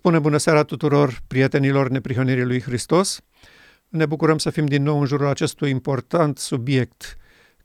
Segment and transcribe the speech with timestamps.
[0.00, 3.20] Spune bună seara tuturor prietenilor neprihănirii lui Hristos.
[3.88, 7.16] Ne bucurăm să fim din nou în jurul acestui important subiect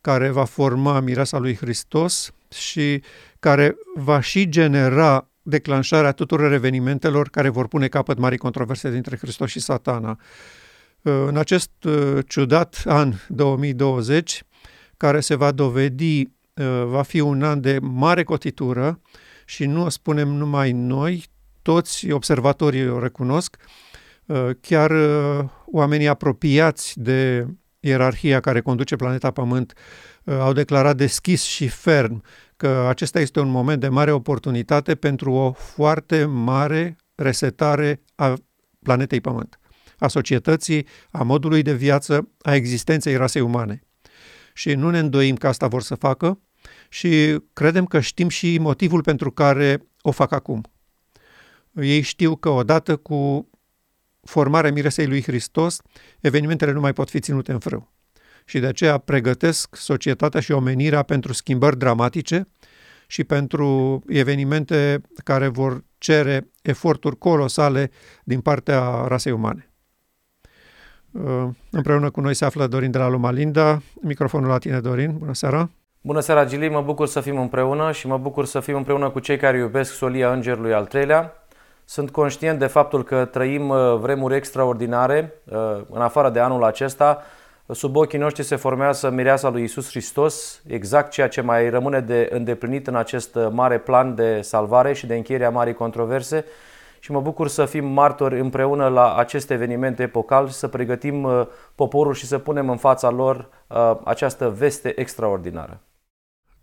[0.01, 3.03] care va forma mireasa lui Hristos și
[3.39, 9.49] care va și genera declanșarea tuturor evenimentelor care vor pune capăt marii controverse dintre Hristos
[9.49, 10.19] și satana.
[11.01, 14.43] În acest uh, ciudat an 2020,
[14.97, 16.27] care se va dovedi, uh,
[16.85, 18.99] va fi un an de mare cotitură
[19.45, 21.25] și nu o spunem numai noi,
[21.65, 23.57] toți observatorii o recunosc,
[24.25, 24.91] uh, chiar
[25.65, 27.47] oamenii apropiați de
[27.79, 29.73] ierarhia care conduce planeta Pământ
[30.23, 32.23] au declarat deschis și ferm
[32.57, 38.33] că acesta este un moment de mare oportunitate pentru o foarte mare resetare a
[38.83, 39.59] planetei Pământ,
[39.97, 43.81] a societății, a modului de viață, a existenței rasei umane.
[44.53, 46.39] Și nu ne îndoim că asta vor să facă
[46.89, 50.63] și credem că știm și motivul pentru care o fac acum.
[51.75, 53.49] Ei știu că odată cu
[54.21, 55.81] formarea miresei lui Hristos,
[56.19, 57.93] evenimentele nu mai pot fi ținute în frâu
[58.45, 62.47] și de aceea pregătesc societatea și omenirea pentru schimbări dramatice
[63.07, 67.91] și pentru evenimente care vor cere eforturi colosale
[68.23, 69.69] din partea rasei umane.
[71.11, 73.81] Uh, împreună cu noi se află Dorin de la Luma Linda.
[74.01, 75.17] Microfonul la tine, Dorin.
[75.17, 75.69] Bună seara!
[76.01, 76.69] Bună seara, Gili!
[76.69, 79.93] Mă bucur să fim împreună și mă bucur să fim împreună cu cei care iubesc
[79.93, 81.44] solia Îngerului al treilea.
[81.85, 85.57] Sunt conștient de faptul că trăim uh, vremuri extraordinare uh,
[85.89, 87.23] în afară de anul acesta,
[87.71, 92.29] Sub ochii noștri se formează mireasa lui Isus Hristos, exact ceea ce mai rămâne de
[92.31, 96.45] îndeplinit în acest mare plan de salvare și de încheiere a marii controverse
[96.99, 102.13] și mă bucur să fim martori împreună la acest eveniment epocal, să pregătim uh, poporul
[102.13, 105.81] și să punem în fața lor uh, această veste extraordinară.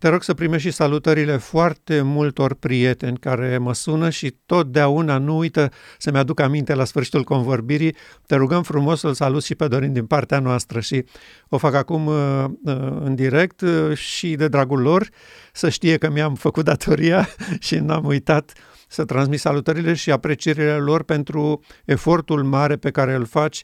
[0.02, 5.38] Te rog să primești și salutările foarte multor prieteni care mă sună și totdeauna nu
[5.38, 7.96] uită să-mi aduc aminte la sfârșitul convorbirii.
[8.26, 11.04] Te rugăm frumos să-l salut și pe Dorin din partea noastră și
[11.48, 15.08] o fac acum uh, uh, în direct uh, și de dragul lor
[15.52, 17.28] să știe că mi-am făcut datoria
[17.66, 18.52] și n-am uitat
[18.88, 23.62] să transmit salutările și aprecierile lor pentru efortul mare pe care îl faci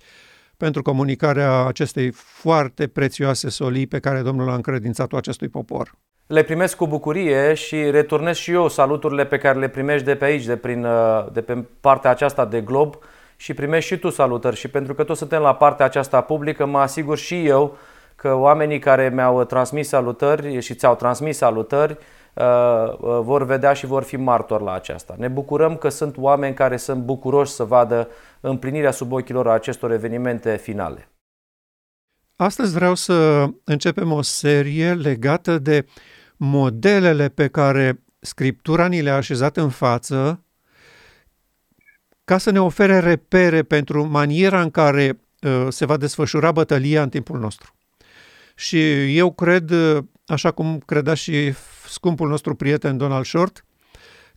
[0.56, 6.76] pentru comunicarea acestei foarte prețioase solii pe care Domnul a încredințat-o acestui popor le primesc
[6.76, 10.56] cu bucurie și returnez și eu saluturile pe care le primești de pe aici, de,
[10.56, 12.96] prin, uh, de pe partea aceasta de glob
[13.36, 14.56] și primești și tu salutări.
[14.56, 17.76] Și pentru că toți suntem la partea aceasta publică, mă asigur și eu
[18.16, 21.96] că oamenii care mi-au transmis salutări și ți-au transmis salutări
[22.34, 25.14] uh, uh, vor vedea și vor fi martori la aceasta.
[25.18, 28.08] Ne bucurăm că sunt oameni care sunt bucuroși să vadă
[28.40, 31.08] împlinirea sub ochilor a acestor evenimente finale.
[32.36, 35.86] Astăzi vreau să începem o serie legată de
[36.38, 40.42] modelele pe care Scriptura ni le-a așezat în față
[42.24, 47.08] ca să ne ofere repere pentru maniera în care uh, se va desfășura bătălia în
[47.08, 47.74] timpul nostru.
[48.54, 51.52] Și eu cred, uh, așa cum credea și
[51.88, 53.64] scumpul nostru prieten Donald Short,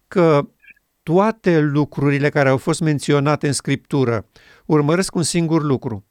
[0.07, 0.49] că
[1.03, 4.25] toate lucrurile care au fost menționate în Scriptură
[4.65, 6.05] urmăresc un singur lucru,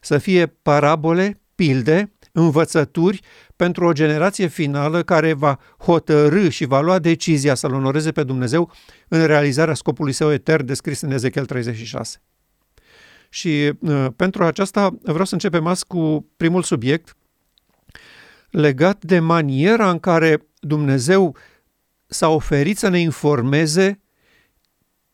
[0.00, 3.20] să fie parabole, pilde, învățături
[3.56, 8.72] pentru o generație finală care va hotărâ și va lua decizia să-L onoreze pe Dumnezeu
[9.08, 12.22] în realizarea scopului său etern descris în Ezechiel 36.
[13.28, 17.16] Și uh, pentru aceasta vreau să începem azi cu primul subiect
[18.50, 21.36] legat de maniera în care Dumnezeu
[22.06, 24.00] s-a oferit să ne informeze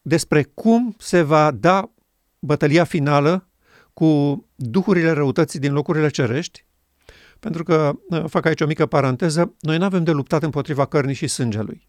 [0.03, 1.93] despre cum se va da
[2.39, 3.49] bătălia finală
[3.95, 6.65] cu duhurile răutății din locurile cerești,
[7.43, 11.15] pentru că, ă, fac aici o mică paranteză, noi nu avem de luptat împotriva cărnii
[11.15, 11.85] și sângelui.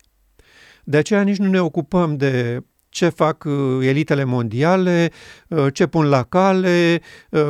[0.83, 5.11] De aceea nici nu ne ocupăm de ce fac ă, elitele mondiale,
[5.51, 7.01] ă, ce pun la cale,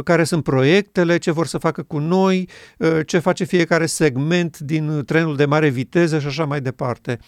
[0.03, 2.50] care sunt proiectele, ce vor să facă cu noi,
[3.06, 7.20] ce face fiecare segment din trenul de mare viteză și așa mai departe.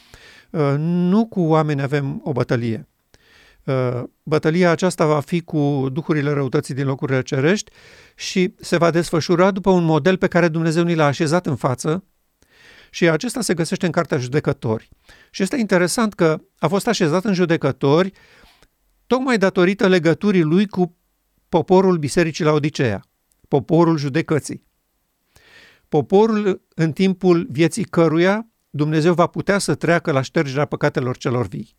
[0.78, 2.88] Nu cu oameni avem o bătălie.
[3.66, 7.72] Uh, bătălia aceasta va fi cu duhurile răutății din locurile cerești
[8.16, 12.04] și se va desfășura după un model pe care Dumnezeu ni l-a așezat în față
[12.90, 14.90] și acesta se găsește în Cartea Judecători.
[15.32, 18.12] Și este interesant că a fost așezat în judecători
[19.08, 20.98] tocmai datorită legăturii lui cu
[21.50, 23.06] poporul Bisericii la Odiseea,
[23.48, 24.64] poporul judecății.
[25.90, 31.78] Poporul în timpul vieții căruia Dumnezeu va putea să treacă la ștergerea păcatelor celor vii.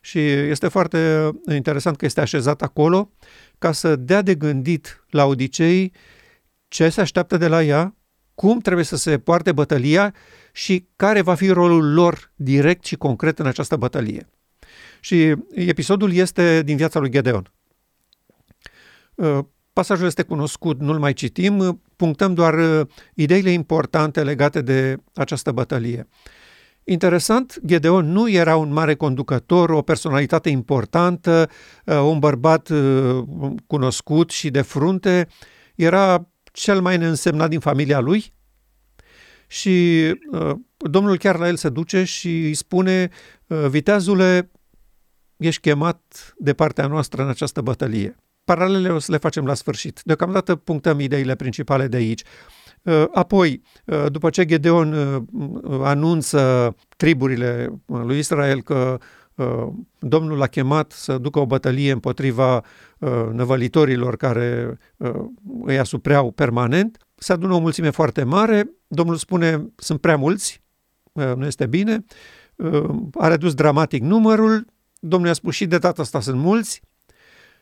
[0.00, 3.10] Și este foarte interesant că este așezat acolo
[3.58, 5.92] ca să dea de gândit la Odisei
[6.68, 7.96] ce se așteaptă de la ea,
[8.34, 10.14] cum trebuie să se poarte bătălia
[10.52, 14.28] și care va fi rolul lor direct și concret în această bătălie.
[15.00, 17.52] Și episodul este din viața lui Gedeon.
[19.14, 19.38] Uh,
[19.72, 26.08] pasajul este cunoscut, nu-l mai citim, punctăm doar uh, ideile importante legate de această bătălie.
[26.90, 31.50] Interesant, Gedeon nu era un mare conducător, o personalitate importantă,
[31.84, 32.70] uh, un bărbat
[33.66, 35.28] cunoscut și de frunte,
[35.74, 38.32] era cel mai neînsemnat din familia lui
[39.46, 40.04] și
[40.76, 43.10] Domnul chiar la el se duce și îi spune,
[43.68, 44.50] viteazule,
[45.36, 48.16] ești chemat de partea noastră în această bătălie.
[48.44, 50.00] Paralele o să le facem la sfârșit.
[50.04, 52.22] Deocamdată punctăm ideile principale de aici.
[52.82, 55.22] Uh, apoi, uh, după ce Gedeon uh,
[55.82, 58.98] anunță triburile lui Israel că
[59.98, 62.64] Domnul l-a chemat să ducă o bătălie împotriva
[63.32, 64.78] năvălitorilor care
[65.62, 70.62] îi asupreau permanent, se adună o mulțime foarte mare, Domnul spune, sunt prea mulți,
[71.12, 72.04] nu este bine,
[73.14, 74.66] a redus dramatic numărul,
[74.98, 76.82] Domnul a spus și de data asta sunt mulți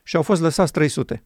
[0.03, 1.23] și au fost lăsați 300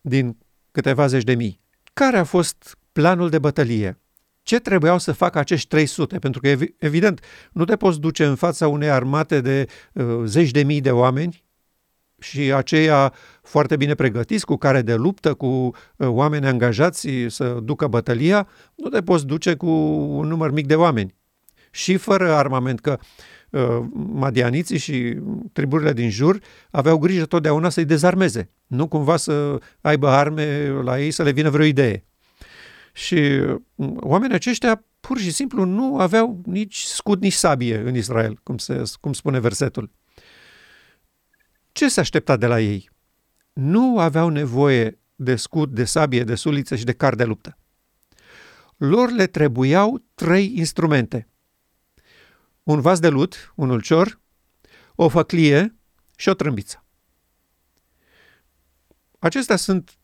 [0.00, 0.36] din
[0.70, 1.60] câteva zeci de mii.
[1.92, 4.00] Care a fost planul de bătălie?
[4.42, 6.18] Ce trebuiau să facă acești 300?
[6.18, 7.20] Pentru că, evident,
[7.52, 11.44] nu te poți duce în fața unei armate de uh, zeci de mii de oameni
[12.18, 13.12] și aceia
[13.42, 18.88] foarte bine pregătiți, cu care de luptă, cu uh, oameni angajați să ducă bătălia, nu
[18.88, 19.70] te poți duce cu
[20.18, 21.14] un număr mic de oameni.
[21.70, 23.06] Și fără armament, că uh,
[23.50, 25.16] Uh, madianiții și
[25.52, 26.38] triburile din jur
[26.70, 31.50] aveau grijă totdeauna să-i dezarmeze, nu cumva să aibă arme la ei să le vină
[31.50, 32.04] vreo idee.
[32.96, 33.60] Și uh,
[33.96, 38.82] oamenii aceștia pur și simplu nu aveau nici scut, nici sabie în Israel, cum, se,
[39.00, 39.90] cum spune versetul.
[41.72, 42.90] Ce se aștepta de la ei?
[43.52, 47.58] Nu aveau nevoie de scut, de sabie, de suliță și de car de luptă.
[48.76, 51.28] Lor le trebuiau trei instrumente–
[52.66, 54.20] un vas de lut, un ulcior,
[54.94, 55.76] o făclie
[56.16, 56.84] și o trâmbiță.
[59.18, 59.98] Acestea sunt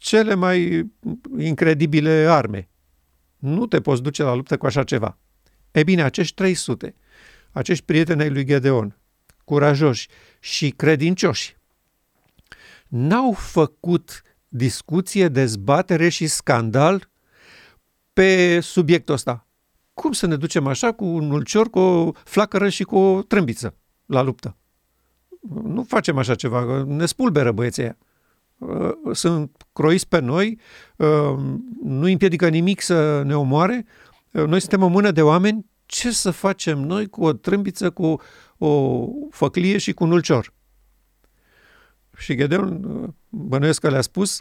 [0.00, 0.90] cele mai
[1.38, 2.68] incredibile arme.
[3.36, 5.18] Nu te poți duce la luptă cu așa ceva.
[5.70, 6.94] E bine, acești 300,
[7.50, 8.98] acești prieteni ai lui Gedeon,
[9.44, 10.08] curajoși
[10.38, 11.56] și credincioși,
[12.88, 17.10] n-au făcut discuție, dezbatere și scandal
[18.12, 19.46] pe subiectul ăsta.
[19.94, 23.74] Cum să ne ducem așa cu un ulcior, cu o flacără și cu o trâmbiță
[24.06, 24.56] la luptă?
[25.62, 27.98] Nu facem așa ceva, ne spulberă băieții aia.
[28.60, 30.58] Uh, sunt croiți pe noi,
[30.96, 31.36] uh,
[31.82, 33.86] nu împiedică nimic să ne omoare,
[34.32, 38.20] uh, noi suntem o mână de oameni, ce să facem noi cu o trâmbiță, cu
[38.58, 40.52] o făclie și cu un ulcior?
[42.16, 44.40] Și Gedeon, bănuiesc că le-a spus,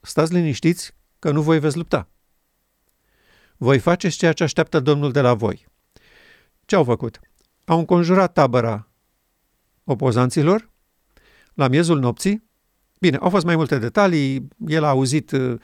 [0.00, 2.08] stați liniștiți că nu voi veți lupta.
[3.56, 5.66] Voi faceți ceea ce așteaptă Domnul de la voi.
[6.64, 7.20] Ce au făcut?
[7.64, 8.88] Au înconjurat tabăra
[9.84, 10.70] opozanților
[11.54, 12.50] la miezul nopții.
[13.02, 15.58] Bine, au fost mai multe detalii, el a auzit uh,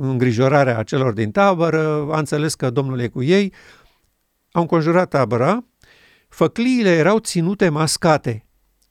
[0.00, 3.52] îngrijorarea celor din tabără, a înțeles că Domnul e cu ei,
[4.52, 5.64] au înconjurat tabăra,
[6.28, 8.46] făcliile erau ținute mascate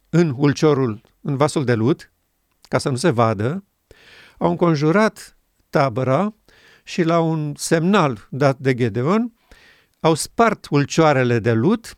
[0.09, 2.11] în ulciorul, în vasul de lut,
[2.61, 3.63] ca să nu se vadă,
[4.37, 5.37] au înconjurat
[5.69, 6.33] tabăra,
[6.83, 9.33] și la un semnal dat de Gedeon,
[9.99, 11.97] au spart ulcioarele de lut,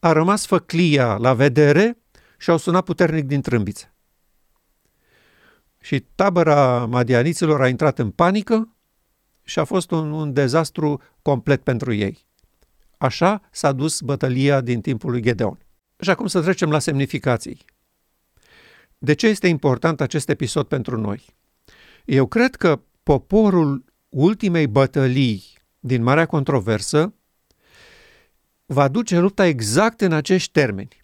[0.00, 1.98] a rămas făclia la vedere
[2.38, 3.91] și au sunat puternic din trâmbițe.
[5.82, 8.76] Și tabăra madianiților a intrat în panică
[9.42, 12.26] și a fost un, un dezastru complet pentru ei.
[12.98, 15.58] Așa s-a dus bătălia din timpul lui Gedeon.
[15.98, 17.64] Și acum să trecem la semnificații.
[18.98, 21.26] De ce este important acest episod pentru noi?
[22.04, 25.44] Eu cred că poporul ultimei bătălii
[25.78, 27.14] din Marea Controversă
[28.66, 31.01] va duce lupta exact în acești termeni.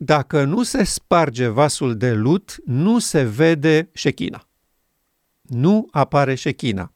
[0.00, 4.48] Dacă nu se sparge vasul de lut, nu se vede șechina.
[5.42, 6.92] Nu apare șechina.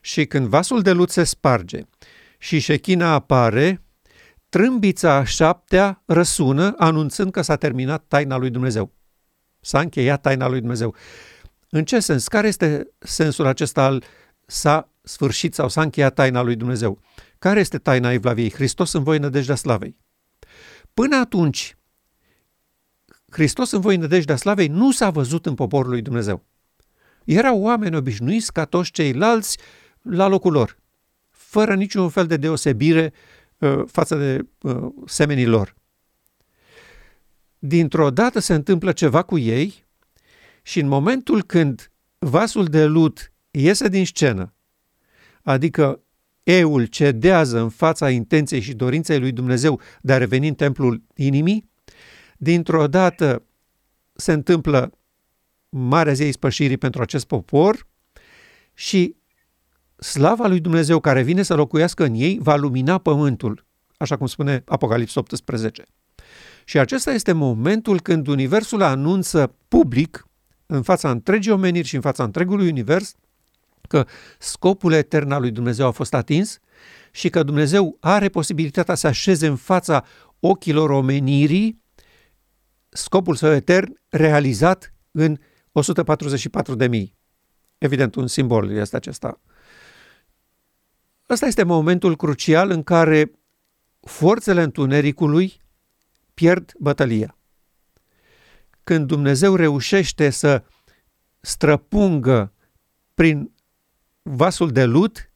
[0.00, 1.80] Și când vasul de lut se sparge
[2.38, 3.82] și șechina apare,
[4.48, 8.92] trâmbița a șaptea răsună anunțând că s-a terminat taina lui Dumnezeu.
[9.60, 10.94] S-a încheiat taina lui Dumnezeu.
[11.68, 12.28] În ce sens?
[12.28, 14.04] Care este sensul acesta al
[14.46, 17.00] s-a sfârșit sau s-a încheiat taina lui Dumnezeu?
[17.38, 18.52] Care este taina Evlaviei?
[18.52, 19.96] Hristos în voi nădejdea slavei.
[20.94, 21.76] Până atunci,
[23.34, 26.44] Hristos în voi nădejdea slavei nu s-a văzut în poporul lui Dumnezeu.
[27.24, 29.58] Erau oameni obișnuiți ca toți ceilalți
[30.02, 30.78] la locul lor,
[31.30, 33.12] fără niciun fel de deosebire
[33.58, 35.74] uh, față de uh, semenii lor.
[37.58, 39.86] Dintr-o dată se întâmplă ceva cu ei
[40.62, 44.54] și în momentul când vasul de lut iese din scenă,
[45.42, 46.00] adică
[46.42, 51.72] eul cedează în fața intenției și dorinței lui Dumnezeu de a reveni în templul inimii,
[52.44, 53.42] dintr-o dată
[54.12, 54.92] se întâmplă
[55.68, 57.86] marea zei spășirii pentru acest popor
[58.74, 59.16] și
[59.96, 64.62] slava lui Dumnezeu care vine să locuiască în ei va lumina pământul, așa cum spune
[64.66, 65.84] Apocalips 18.
[66.64, 70.26] Și acesta este momentul când Universul anunță public,
[70.66, 73.14] în fața întregii omeniri și în fața întregului univers,
[73.88, 74.06] că
[74.38, 76.58] scopul etern al lui Dumnezeu a fost atins
[77.12, 80.04] și că Dumnezeu are posibilitatea să așeze în fața
[80.40, 81.83] ochilor omenirii
[82.96, 85.38] scopul său etern realizat în
[85.72, 87.16] 144 de mii.
[87.78, 89.40] Evident, un simbol este acesta.
[91.28, 93.30] Ăsta este momentul crucial în care
[94.00, 95.60] forțele întunericului
[96.34, 97.36] pierd bătălia.
[98.84, 100.64] Când Dumnezeu reușește să
[101.40, 102.52] străpungă
[103.14, 103.52] prin
[104.22, 105.30] vasul de lut,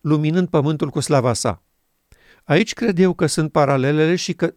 [0.00, 1.62] luminând pământul cu slava sa.
[2.44, 4.54] Aici cred eu că sunt paralelele și că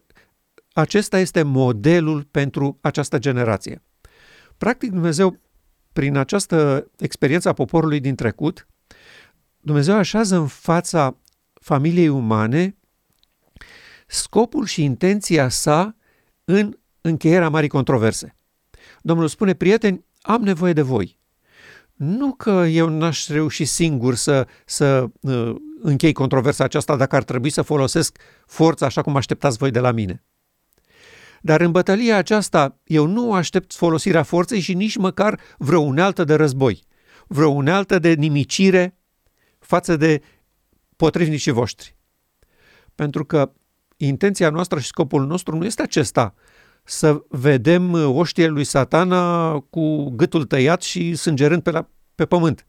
[0.74, 3.82] acesta este modelul pentru această generație.
[4.56, 5.40] Practic, Dumnezeu,
[5.92, 8.66] prin această experiență a poporului din trecut,
[9.60, 11.16] Dumnezeu așează în fața
[11.52, 12.76] familiei umane
[14.06, 15.96] scopul și intenția sa
[16.44, 18.36] în încheierea marii controverse.
[19.02, 21.18] Domnul spune, prieteni, am nevoie de voi.
[21.94, 27.50] Nu că eu n-aș reuși singur să, să uh, închei controversa aceasta dacă ar trebui
[27.50, 30.24] să folosesc forța așa cum așteptați voi de la mine.
[31.46, 36.34] Dar în bătălia aceasta eu nu aștept folosirea forței și nici măcar vreo unealtă de
[36.34, 36.82] război,
[37.26, 38.98] vreo unealtă de nimicire
[39.58, 40.22] față de
[40.96, 41.96] potrivnicii voștri.
[42.94, 43.52] Pentru că
[43.96, 46.34] intenția noastră și scopul nostru nu este acesta,
[46.84, 52.66] să vedem oștile lui satana cu gâtul tăiat și sângerând pe, la, pe pământ.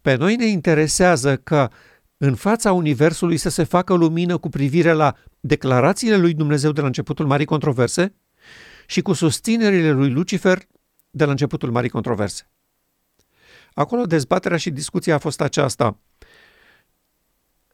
[0.00, 1.70] Pe noi ne interesează că
[2.16, 6.86] în fața Universului să se facă lumină cu privire la declarațiile lui Dumnezeu de la
[6.86, 8.14] începutul Marii Controverse
[8.86, 10.58] și cu susținerile lui Lucifer
[11.10, 12.50] de la începutul Marii Controverse.
[13.72, 15.98] Acolo dezbaterea și discuția a fost aceasta.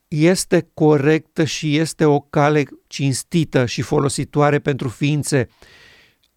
[0.08, 5.48] Este corectă și este o cale cinstită și folositoare pentru ființe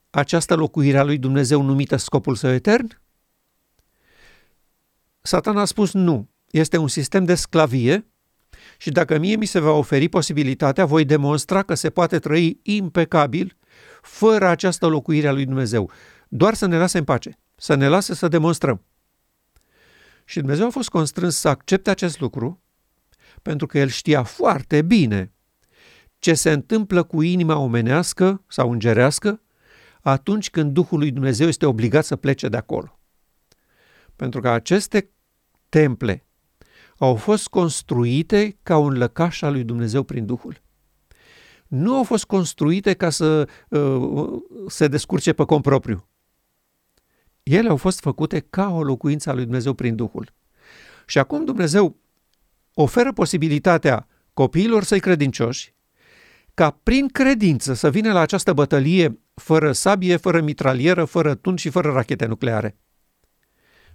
[0.10, 3.02] această locuire a lui Dumnezeu numită scopul său etern?
[5.22, 8.08] Satan a spus nu, este un sistem de sclavie
[8.78, 13.58] și dacă mie mi se va oferi posibilitatea, voi demonstra că se poate trăi impecabil
[14.02, 15.92] fără această locuire a lui Dumnezeu.
[16.28, 18.82] Doar să ne lase în pace, să ne lase să demonstrăm.
[20.26, 22.62] Și Dumnezeu a fost constrâns să accepte acest lucru
[23.42, 25.32] pentru că el știa foarte bine
[26.20, 29.42] ce se întâmplă cu inima omenească sau îngerească
[30.02, 33.00] atunci când Duhul lui Dumnezeu este obligat să plece de acolo.
[34.16, 35.10] Pentru că aceste
[35.70, 36.27] temple
[36.98, 40.62] au fost construite ca un lăcaș al lui Dumnezeu prin Duhul.
[41.68, 46.10] Nu au fost construite ca să uh, se descurce pe cont propriu.
[47.44, 50.34] Ele au fost făcute ca o locuință a lui Dumnezeu prin Duhul.
[51.06, 51.96] Și acum Dumnezeu
[52.74, 55.76] oferă posibilitatea copiilor săi credincioși
[56.54, 61.70] ca prin credință să vină la această bătălie fără sabie, fără mitralieră, fără tun și
[61.70, 62.78] fără rachete nucleare.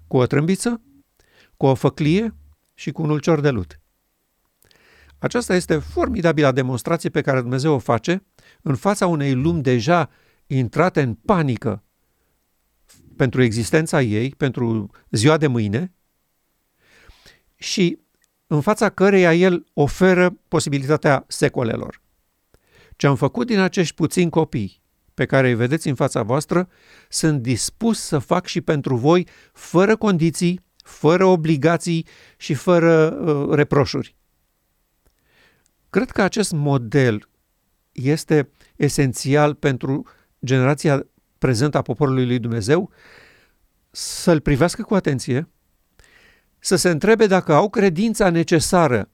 [0.07, 0.81] Cu o trâmbiță,
[1.57, 2.35] cu o făclie
[2.83, 3.81] și cu un ulcior de lut.
[5.19, 8.25] Aceasta este formidabila demonstrație pe care Dumnezeu o face
[8.63, 10.11] în fața unei lumi deja
[10.47, 11.83] intrate în panică
[13.17, 15.93] pentru existența ei, pentru ziua de mâine
[17.55, 17.99] și
[18.47, 22.01] în fața căreia el oferă posibilitatea secolelor.
[22.97, 24.83] Ce am făcut din acești puțini copii
[25.15, 26.69] pe care îi vedeți în fața voastră,
[27.09, 34.17] sunt dispus să fac și pentru voi fără condiții, fără obligații și fără uh, reproșuri.
[35.91, 37.29] Cred că acest model
[37.93, 40.07] este esențial pentru
[40.45, 41.07] generația
[41.39, 42.91] prezentă a poporului lui Dumnezeu
[43.91, 45.49] să-l privească cu atenție,
[46.59, 49.11] să se întrebe dacă au credința necesară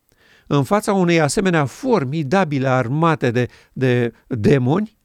[0.47, 4.99] în fața unei asemenea formidabile armate de, de demoni,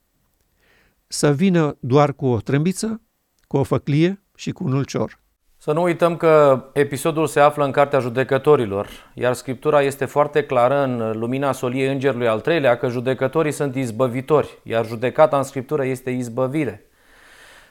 [1.07, 3.01] să vină doar cu o trâmbiță,
[3.47, 5.22] cu o făclie și cu un ulcior.
[5.63, 10.83] Să nu uităm că episodul se află în Cartea Judecătorilor, iar Scriptura este foarte clară
[10.83, 16.09] în lumina soliei Îngerului al treilea că judecătorii sunt izbăvitori, iar judecata în Scriptură este
[16.09, 16.85] izbăvire.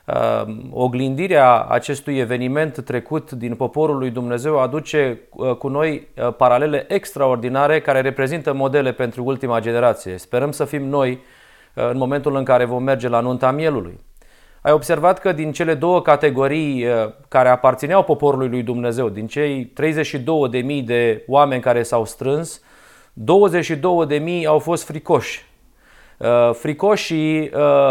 [0.07, 6.85] Uh, oglindirea acestui eveniment trecut din poporul lui Dumnezeu aduce uh, cu noi uh, paralele
[6.89, 10.17] extraordinare care reprezintă modele pentru ultima generație.
[10.17, 11.21] Sperăm să fim noi
[11.75, 14.01] în momentul în care vom merge la nunta mielului.
[14.63, 16.87] Ai observat că din cele două categorii
[17.29, 19.73] care aparțineau poporului lui Dumnezeu, din cei
[20.81, 22.63] 32.000 de oameni care s-au strâns,
[23.15, 25.51] 22.000 au fost fricoși.
[26.23, 27.51] Uh, fricoșii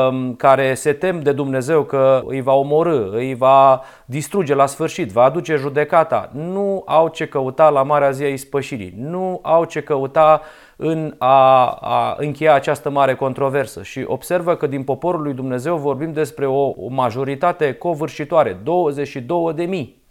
[0.09, 5.11] um, care se tem de Dumnezeu că îi va omorâ, îi va distruge la sfârșit,
[5.11, 9.81] va aduce judecata, nu au ce căuta la Marea Zi a Ispășirii, nu au ce
[9.81, 10.41] căuta
[10.83, 16.13] în a, a încheia această mare controversă și observă că din poporul lui Dumnezeu vorbim
[16.13, 20.01] despre o, o majoritate covârșitoare, 22 de mii.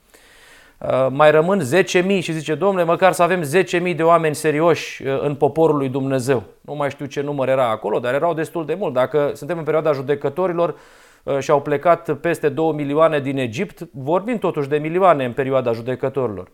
[0.78, 3.42] Uh, mai rămân 10.000 și zice, domnule, măcar să avem
[3.90, 6.42] 10.000 de oameni serioși uh, în poporul lui Dumnezeu.
[6.60, 8.94] Nu mai știu ce număr era acolo, dar erau destul de mult.
[8.94, 10.74] Dacă suntem în perioada judecătorilor
[11.22, 15.72] uh, și au plecat peste 2 milioane din Egipt, vorbim totuși de milioane în perioada
[15.72, 16.50] judecătorilor.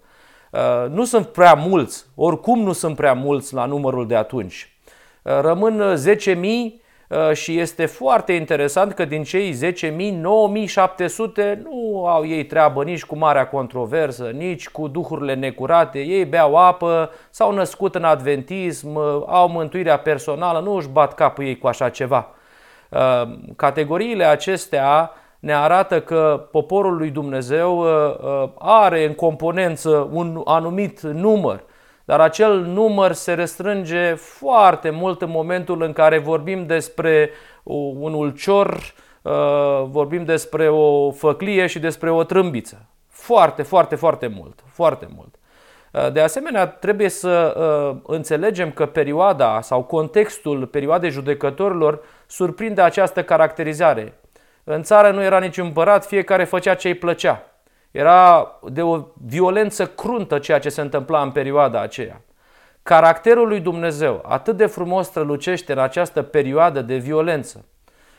[0.90, 4.76] Nu sunt prea mulți, oricum nu sunt prea mulți la numărul de atunci.
[5.22, 12.44] Rămân 10.000 Uh, și este foarte interesant că din cei 10.000, 9.700 nu au ei
[12.44, 18.04] treabă nici cu marea controversă, nici cu duhurile necurate, ei beau apă, s-au născut în
[18.04, 22.28] adventism, uh, au mântuirea personală, nu își bat capul ei cu așa ceva.
[22.88, 25.10] Uh, categoriile acestea
[25.46, 27.84] ne arată că poporul lui Dumnezeu
[28.58, 31.62] are în componență un anumit număr
[32.06, 37.30] dar acel număr se restrânge foarte mult în momentul în care vorbim despre
[37.62, 39.32] un ulcior, uh,
[39.84, 42.86] vorbim despre o făclie și despre o trâmbiță.
[43.08, 44.64] Foarte, foarte, foarte mult.
[44.66, 45.34] Foarte mult.
[45.92, 53.22] Uh, de asemenea, trebuie să uh, înțelegem că perioada sau contextul perioadei judecătorilor surprinde această
[53.22, 54.20] caracterizare.
[54.68, 57.42] În țară nu era nici împărat, fiecare făcea ce îi plăcea.
[57.90, 62.20] Era de o violență cruntă ceea ce se întâmpla în perioada aceea.
[62.82, 67.64] Caracterul lui Dumnezeu atât de frumos strălucește în această perioadă de violență,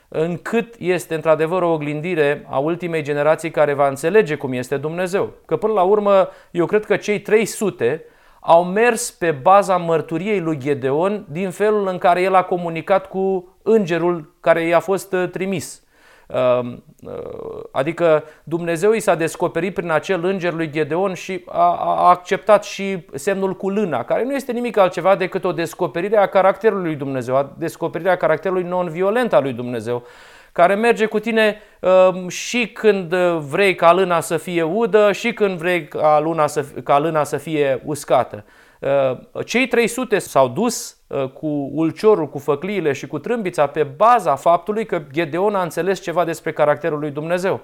[0.08, 5.34] încât este într-adevăr o oglindire a ultimei generații care va înțelege cum este Dumnezeu.
[5.46, 8.04] Că până la urmă, eu cred că cei 300
[8.40, 13.56] au mers pe baza mărturiei lui Gedeon din felul în care el a comunicat cu
[13.64, 15.82] îngerul care i-a fost uh, trimis.
[16.28, 22.10] Ehm, uh, adică Dumnezeu i s-a descoperit prin acel înger lui Gedeon și a, a
[22.10, 26.86] acceptat și semnul cu lâna, care nu este nimic altceva decât o descoperire a caracterului
[26.86, 30.04] lui Dumnezeu, a descoperirea caracterului non-violent al lui Dumnezeu
[30.52, 35.58] care merge cu tine uh, și când vrei ca lâna să fie udă și când
[35.58, 38.44] vrei ca, luna să, ca lâna să fie uscată.
[38.80, 40.97] Uh, cei 300 s-au dus uh,
[41.34, 46.24] cu ulciorul, cu făcliile și cu trâmbița pe baza faptului că Gedeon a înțeles ceva
[46.24, 47.62] despre caracterul lui Dumnezeu.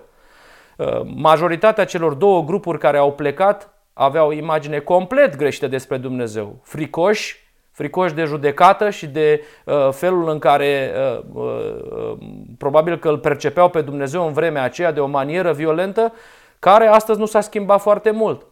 [0.78, 6.60] Uh, majoritatea celor două grupuri care au plecat aveau o imagine complet greșită despre Dumnezeu.
[6.64, 12.18] Fricoși, fricoși de judecată și de uh, felul în care uh, uh,
[12.58, 16.14] probabil că îl percepeau pe Dumnezeu în vremea aceea de o manieră violentă,
[16.60, 18.46] care astăzi nu s-a schimbat foarte mult.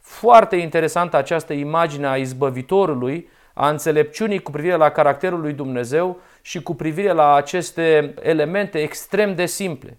[0.00, 6.62] Foarte interesantă această imagine a izbăvitorului, a înțelepciunii cu privire la caracterul lui Dumnezeu și
[6.62, 9.98] cu privire la aceste elemente extrem de simple.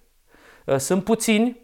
[0.65, 1.57] Uh, sunt puțini,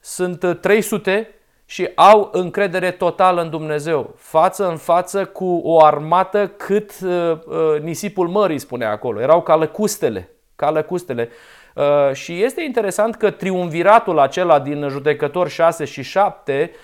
[0.00, 6.92] sunt 300 și au încredere totală în Dumnezeu, față în față cu o armată cât
[7.04, 9.20] uh, uh, nisipul mării, spune acolo.
[9.20, 11.28] Erau ca lăcustele, ca lăcustele.
[11.74, 16.78] Uh, și este interesant că triumviratul acela din judecători 6 și 7 Uh,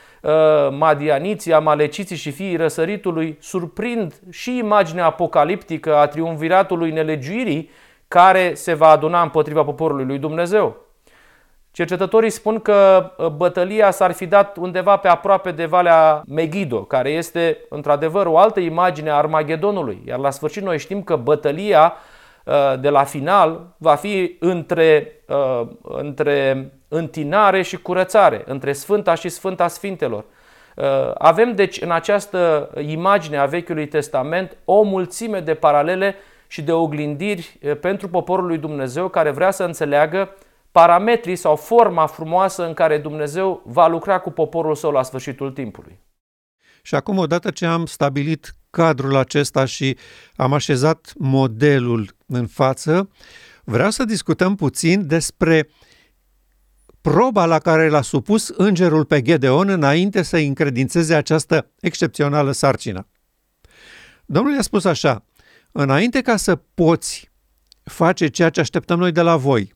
[0.70, 7.70] madianiții, amaleciții și fiii răsăritului surprind și imaginea apocaliptică a triumviratului nelegiuirii
[8.08, 10.76] care se va aduna împotriva poporului lui Dumnezeu.
[11.70, 17.10] Cercetătorii spun că uh, bătălia s-ar fi dat undeva pe aproape de Valea Megiddo, care
[17.10, 20.02] este într-adevăr o altă imagine a Armagedonului.
[20.06, 21.92] Iar la sfârșit noi știm că bătălia
[22.44, 25.12] uh, de la final va fi între,
[25.82, 30.24] între întinare și curățare, între Sfânta și Sfânta Sfintelor.
[30.76, 36.14] Uh, avem deci în această imagine a Vechiului Testament o mulțime de paralele
[36.46, 40.36] și de oglindiri uh, pentru poporul lui Dumnezeu care vrea să înțeleagă
[40.72, 45.98] parametrii sau forma frumoasă în care Dumnezeu va lucra cu poporul său la sfârșitul timpului.
[46.82, 49.96] Și acum, odată ce am stabilit cadrul acesta și
[50.36, 53.10] am așezat modelul în față,
[53.64, 55.68] vreau să discutăm puțin despre
[57.10, 63.08] proba la care l-a supus îngerul pe Gedeon înainte să încredințeze această excepțională sarcină.
[64.26, 65.24] Domnul i-a spus așa,
[65.72, 67.30] înainte ca să poți
[67.82, 69.74] face ceea ce așteptăm noi de la voi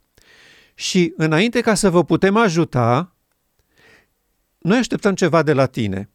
[0.75, 3.17] și înainte ca să vă putem ajuta,
[4.59, 6.11] noi așteptăm ceva de la tine.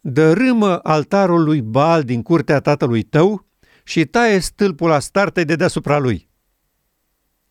[0.00, 3.46] Dărâmă altarul lui Baal din curtea tatălui tău
[3.84, 6.32] și taie stâlpul astartei de deasupra lui.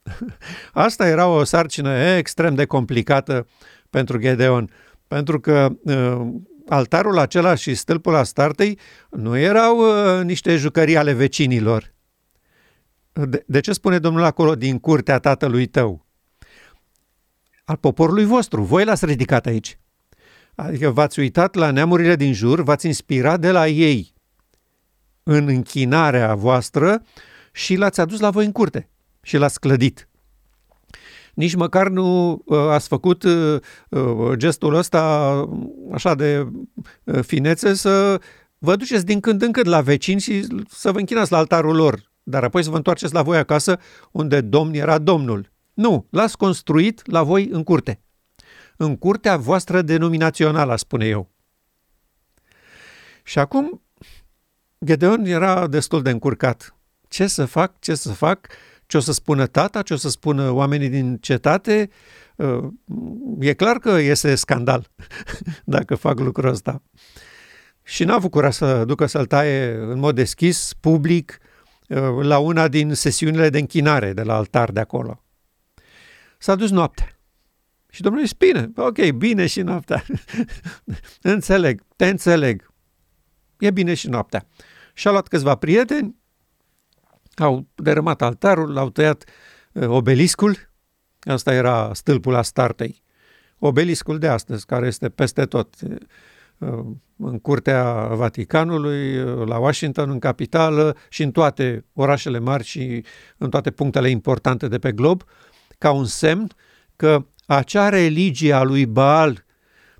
[0.74, 3.48] Asta era o sarcină extrem de complicată
[3.90, 4.70] pentru Gedeon,
[5.08, 6.28] pentru că uh,
[6.68, 11.94] altarul acela și stâlpul Astartei nu erau uh, niște jucării ale vecinilor.
[13.14, 16.06] De, de ce spune Domnul acolo din curtea tatălui tău?
[17.66, 18.62] Al poporului vostru.
[18.62, 19.80] Voi l-ați ridicat aici.
[20.56, 24.14] Adică v-ați uitat la neamurile din jur, v-ați inspirat de la ei
[25.24, 27.02] în închinarea voastră
[27.52, 28.93] și l-ați adus la voi în curte
[29.24, 30.08] și l-ați clădit.
[31.34, 33.60] Nici măcar nu uh, ați făcut uh,
[33.90, 35.04] uh, gestul ăsta
[35.94, 36.48] așa de
[37.22, 38.22] finețe să
[38.58, 42.12] vă duceți din când în când la vecini și să vă închinați la altarul lor,
[42.24, 43.80] dar apoi să vă întoarceți la voi acasă
[44.12, 45.52] unde domn era domnul.
[45.74, 48.02] Nu, l-ați construit la voi în curte.
[48.78, 51.32] În curtea voastră denominațională, spune eu.
[53.24, 53.82] Și acum
[54.86, 56.76] Gedeon era destul de încurcat.
[57.08, 58.48] Ce să fac, ce să fac,
[58.94, 61.90] ce o să spună tata, ce o să spună oamenii din cetate.
[62.36, 62.64] Uh,
[63.40, 64.88] e clar că iese scandal
[65.76, 66.84] dacă fac lucrul ăsta.
[67.84, 71.38] Și n-a avut curaj să ducă să-l taie în mod deschis, public,
[71.88, 75.24] uh, la una din sesiunile de închinare de la altar de acolo.
[76.38, 77.08] S-a dus noaptea.
[77.90, 80.04] Și domnul zice, bine, ok, bine și noaptea.
[81.22, 82.74] înțeleg, te înțeleg.
[83.60, 84.48] E bine și noaptea.
[84.94, 86.16] Și-a luat câțiva prieteni,
[87.36, 89.24] au dărâmat altarul, l-au tăiat
[89.72, 90.58] uh, obeliscul,
[91.20, 93.02] asta era stâlpul Astartei,
[93.60, 95.76] obeliscul de astăzi, care este peste tot,
[96.60, 96.86] uh,
[97.18, 103.04] în curtea Vaticanului, uh, la Washington, în capitală și în toate orașele mari și
[103.38, 105.24] în toate punctele importante de pe glob,
[105.78, 106.48] ca un semn
[106.96, 109.46] că acea religie a lui Baal,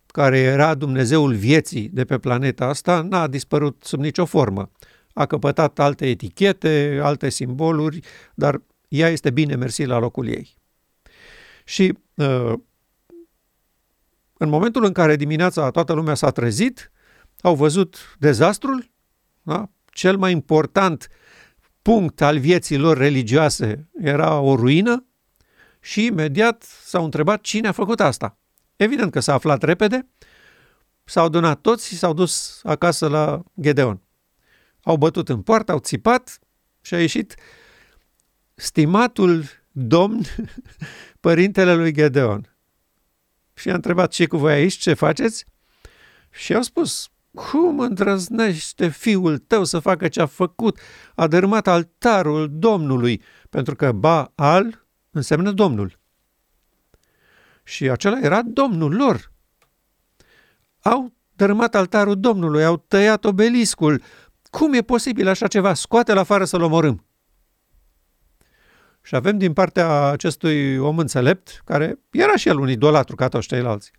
[0.08, 4.72] care era Dumnezeul vieții de pe planeta asta, n-a dispărut sub nicio formă
[5.14, 8.00] a căpătat alte etichete, alte simboluri,
[8.36, 10.56] dar ea este bine mersi la locul ei.
[11.66, 12.54] Și uh,
[14.38, 16.92] în momentul în care dimineața toată lumea s-a trezit,
[17.42, 18.92] au văzut dezastrul,
[19.42, 19.70] da?
[19.86, 21.08] cel mai important
[21.82, 25.06] punct al vieții lor religioase era o ruină
[25.80, 28.38] și imediat s-au întrebat cine a făcut asta.
[28.76, 30.08] Evident că s-a aflat repede,
[31.04, 34.03] s-au donat toți și s-au dus acasă la Gedeon.
[34.84, 36.40] Au bătut în poartă, au țipat
[36.82, 37.36] și a ieșit
[38.56, 40.22] stimatul domn,
[41.20, 42.56] părintele lui Gedeon.
[43.54, 45.46] Și a întrebat ce cu voi aici, ce faceți?
[46.30, 50.80] Și au spus, cum îndrăznește fiul tău să facă ce a făcut?
[51.16, 56.00] A dărâmat altarul Domnului, pentru că Baal înseamnă Domnul.
[57.64, 59.32] Și acela era Domnul lor.
[60.80, 64.02] Au dărâmat altarul Domnului, au tăiat obeliscul,
[64.58, 65.74] cum e posibil așa ceva?
[65.74, 67.06] Scoate-l afară să-l omorâm.
[69.02, 73.48] Și avem din partea acestui om înțelept, care era și el un idolatru ca toți
[73.48, 73.92] ceilalți,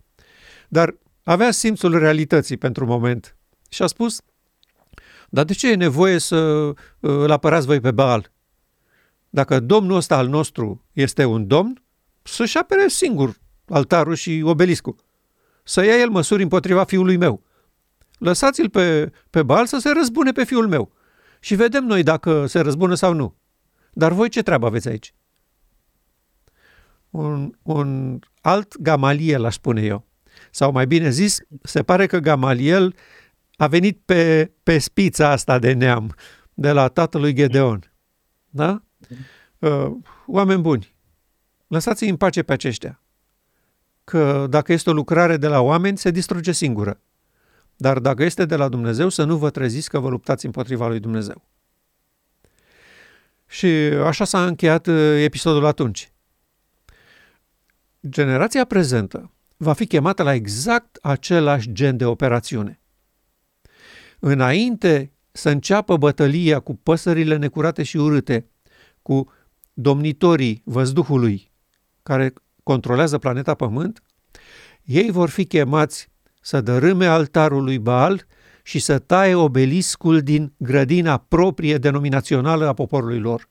[0.67, 3.35] dar avea simțul realității pentru moment
[3.69, 4.21] și a spus,
[5.29, 8.31] dar de ce e nevoie să uh, îl apărați voi pe Baal?
[9.29, 11.83] Dacă domnul ăsta al nostru este un domn,
[12.23, 13.37] să-și apere singur
[13.67, 14.95] altarul și obeliscul.
[15.63, 17.43] Să ia el măsuri împotriva fiului meu.
[18.17, 20.91] Lăsați-l pe, pe bal să se răzbune pe fiul meu
[21.39, 23.35] și vedem noi dacă se răzbună sau nu.
[23.93, 25.13] Dar voi ce treabă aveți aici?
[27.09, 30.05] Un, un alt Gamaliel, aș spune eu.
[30.51, 32.95] Sau mai bine zis, se pare că Gamaliel
[33.55, 36.15] a venit pe, pe spița asta de neam,
[36.53, 37.93] de la tatălui Gedeon.
[38.49, 38.83] Da?
[39.59, 39.91] Uh,
[40.27, 40.95] oameni buni,
[41.67, 43.01] lăsați-i în pace pe aceștia.
[44.03, 46.99] Că dacă este o lucrare de la oameni, se distruge singură.
[47.77, 50.99] Dar dacă este de la Dumnezeu, să nu vă treziți că vă luptați împotriva lui
[50.99, 51.45] Dumnezeu.
[53.47, 53.67] Și
[54.05, 56.11] așa s-a încheiat uh, episodul atunci.
[58.09, 62.79] Generația prezentă va fi chemată la exact același gen de operațiune.
[64.19, 68.49] Înainte să înceapă bătălia cu păsările necurate și urâte,
[69.01, 69.31] cu
[69.73, 71.51] domnitorii văzduhului
[72.03, 72.33] care
[72.63, 74.01] controlează planeta Pământ,
[74.83, 76.09] ei vor fi chemați
[76.45, 78.25] să dărâme altarul lui Baal
[78.63, 83.49] și să taie obeliscul din grădina proprie denominațională a poporului lor.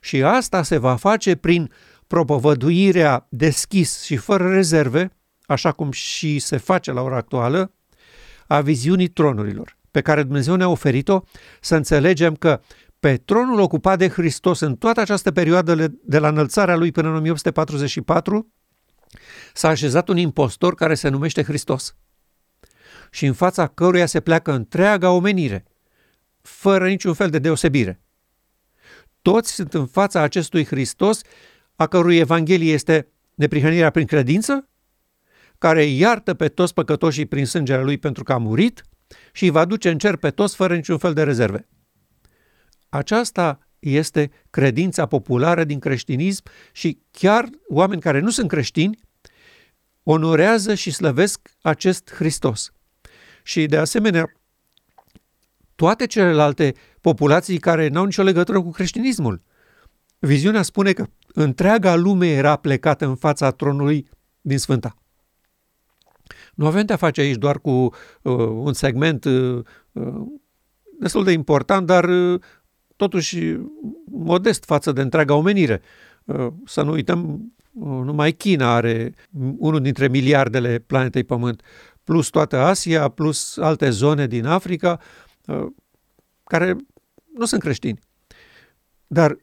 [0.00, 1.72] Și asta se va face prin
[2.06, 5.10] propovăduirea deschis și fără rezerve,
[5.46, 7.72] așa cum și se face la ora actuală,
[8.46, 11.22] a viziunii tronurilor, pe care Dumnezeu ne-a oferit-o,
[11.60, 12.60] să înțelegem că
[13.00, 17.14] pe tronul ocupat de Hristos în toată această perioadă de la înălțarea lui până în
[17.14, 18.52] 1844,
[19.52, 21.96] s-a așezat un impostor care se numește Hristos
[23.10, 25.64] și în fața căruia se pleacă întreaga omenire,
[26.42, 28.00] fără niciun fel de deosebire.
[29.22, 31.20] toți sunt în fața acestui Hristos,
[31.76, 34.68] a cărui Evanghelie este neprihănirea prin credință,
[35.58, 38.82] care iartă pe toți păcătoșii prin sângele lui pentru că a murit
[39.32, 41.68] și îi va duce în cer pe toți fără niciun fel de rezerve.
[42.88, 48.98] Aceasta este credința populară din creștinism și chiar oameni care nu sunt creștini
[50.02, 52.72] onorează și slăvesc acest Hristos.
[53.42, 54.32] Și de asemenea,
[55.74, 59.42] toate celelalte populații care n-au nicio legătură cu creștinismul.
[60.18, 64.08] Viziunea spune că întreaga lume era plecată în fața tronului
[64.40, 64.96] din Sfânta.
[66.54, 67.92] Nu avem de-a face aici doar cu uh,
[68.48, 70.26] un segment uh, uh,
[70.98, 72.40] destul de important, dar uh,
[72.98, 73.56] totuși
[74.04, 75.82] modest față de întreaga omenire.
[76.24, 79.14] Uh, să nu uităm, uh, numai China are
[79.58, 81.62] unul dintre miliardele planetei Pământ,
[82.04, 85.00] plus toată Asia, plus alte zone din Africa,
[85.46, 85.66] uh,
[86.44, 86.76] care
[87.34, 87.98] nu sunt creștini.
[89.06, 89.36] Dar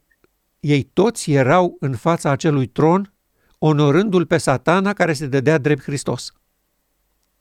[0.59, 3.13] ei toți erau în fața acelui tron,
[3.57, 6.33] onorându-l pe satana care se dădea drept Hristos.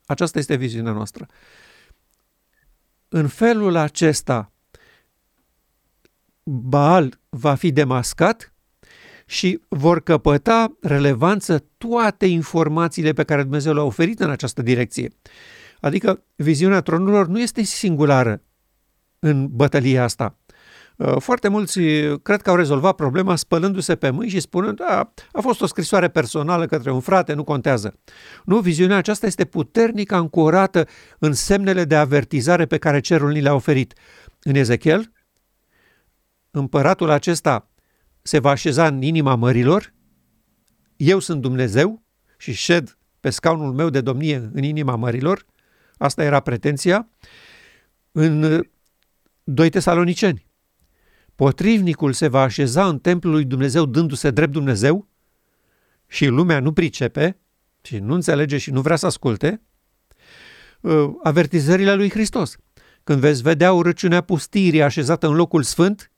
[0.06, 1.26] Aceasta este viziunea noastră.
[3.08, 4.53] În felul acesta,
[6.44, 8.54] Baal va fi demascat
[9.26, 15.10] și vor căpăta relevanță toate informațiile pe care Dumnezeu le-a oferit în această direcție.
[15.80, 18.42] Adică viziunea tronurilor nu este singulară
[19.18, 20.38] în bătălia asta.
[20.96, 21.80] Uh, foarte mulți
[22.22, 26.08] cred că au rezolvat problema spălându-se pe mâini și spunând a, a fost o scrisoare
[26.08, 27.98] personală către un frate, nu contează.
[28.44, 30.86] Nu, viziunea aceasta este puternic ancorată
[31.18, 33.94] în semnele de avertizare pe care cerul ni le-a oferit.
[34.42, 35.12] În Ezechiel,
[36.54, 37.70] împăratul acesta
[38.22, 39.92] se va așeza în inima mărilor,
[40.96, 42.02] eu sunt Dumnezeu
[42.38, 45.46] și șed pe scaunul meu de domnie în inima mărilor,
[45.96, 47.08] asta era pretenția,
[48.12, 48.66] în
[49.44, 50.46] 2 Tesaloniceni.
[51.34, 55.08] Potrivnicul se va așeza în templul lui Dumnezeu dându-se drept Dumnezeu
[56.06, 57.38] și lumea nu pricepe
[57.82, 59.62] și nu înțelege și nu vrea să asculte,
[60.80, 62.56] uh, avertizările lui Hristos.
[63.04, 66.12] Când veți vedea urăciunea pustirii așezată în locul sfânt,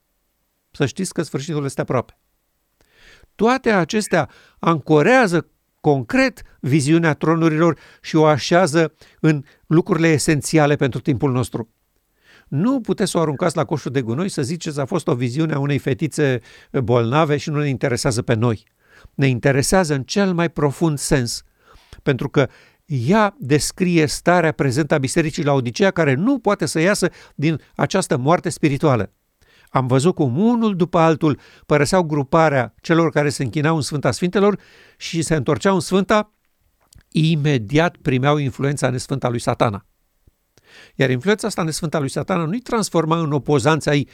[0.77, 2.17] să știți că sfârșitul este aproape.
[3.35, 5.47] Toate acestea ancorează
[5.81, 11.69] concret viziunea tronurilor și o așează în lucrurile esențiale pentru timpul nostru.
[12.47, 15.53] Nu puteți să o aruncați la coșul de gunoi să ziceți a fost o viziune
[15.53, 16.39] a unei fetițe
[16.71, 18.63] bolnave și nu ne interesează pe noi.
[19.13, 21.43] Ne interesează în cel mai profund sens,
[22.03, 22.49] pentru că
[22.85, 28.17] ea descrie starea prezentă a Bisericii la Odisea care nu poate să iasă din această
[28.17, 29.11] moarte spirituală.
[29.69, 34.59] Am văzut cum unul după altul părăseau gruparea celor care se închinau în Sfânta Sfintelor
[34.97, 36.31] și se întorceau în Sfânta,
[37.11, 39.85] imediat primeau influența nesfânta lui satana.
[40.95, 44.09] Iar influența asta nesfântă a lui satana nu-i transforma în opozanța ai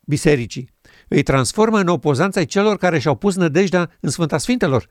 [0.00, 0.68] bisericii,
[1.08, 4.88] îi transformă în opozanța ai celor care și-au pus nădejdea în Sfânta Sfintelor.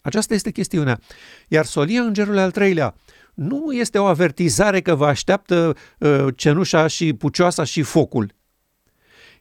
[0.00, 1.00] Aceasta este chestiunea.
[1.48, 2.94] Iar solia îngerului al treilea
[3.34, 8.34] nu este o avertizare că vă așteaptă uh, cenușa și pucioasa și focul.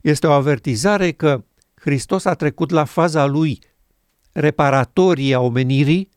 [0.06, 3.60] Este o avertizare că Hristos a trecut la faza lui
[4.32, 6.10] reparatorie a omenirii,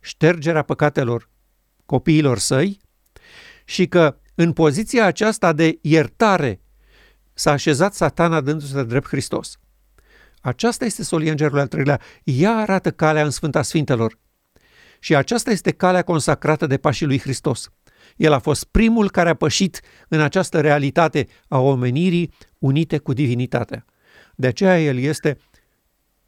[0.00, 1.28] ștergerea păcatelor
[1.86, 2.80] copiilor săi
[3.64, 6.60] și că în poziția aceasta de iertare
[7.34, 9.58] s-a așezat satana dându-se drept Hristos.
[10.40, 12.00] Aceasta este solia îngerului al treilea.
[12.24, 14.18] Ea arată calea în Sfânta Sfintelor.
[14.98, 17.70] Și aceasta este calea consacrată de pașii lui Hristos.
[18.16, 22.32] El a fost primul care a pășit în această realitate a omenirii
[22.62, 23.84] unite cu divinitatea.
[24.34, 25.36] De aceea el este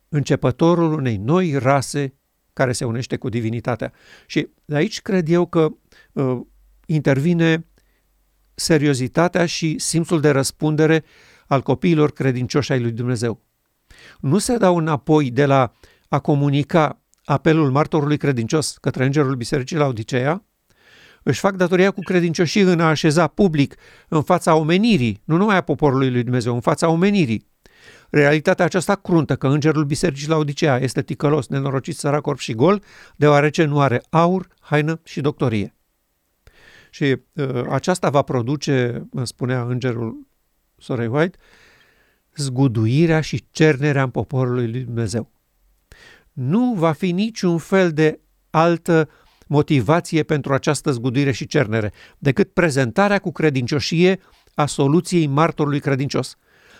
[0.08, 2.14] începătorul unei noi rase
[2.52, 3.92] care se unește cu divinitatea.
[4.26, 5.68] Și de aici cred eu că
[6.12, 6.40] uh,
[6.86, 7.66] intervine
[8.54, 11.04] seriozitatea și simțul de răspundere
[11.46, 13.42] al copiilor credincioși ai lui Dumnezeu.
[14.20, 15.72] Nu se dau înapoi de la
[16.08, 20.44] a comunica apelul martorului credincios către îngerul bisericii la Odiseea,
[21.24, 23.74] își fac datoria cu credincioșii în a așeza public
[24.08, 27.46] în fața omenirii, nu numai a poporului lui Dumnezeu, în fața omenirii.
[28.10, 32.82] Realitatea aceasta cruntă că îngerul bisericii la Odiseea este ticălos, nenorocit, sărac, orb și gol,
[33.16, 35.74] deoarece nu are aur, haină și doctorie.
[36.90, 40.26] Și uh, aceasta va produce, spunea îngerul
[40.78, 41.38] Sorei White,
[42.36, 45.30] zguduirea și cernerea în poporului lui Dumnezeu.
[46.32, 49.08] Nu va fi niciun fel de altă
[49.46, 54.20] motivație pentru această zguduire și cernere, decât prezentarea cu credincioșie
[54.54, 56.36] a soluției martorului credincios.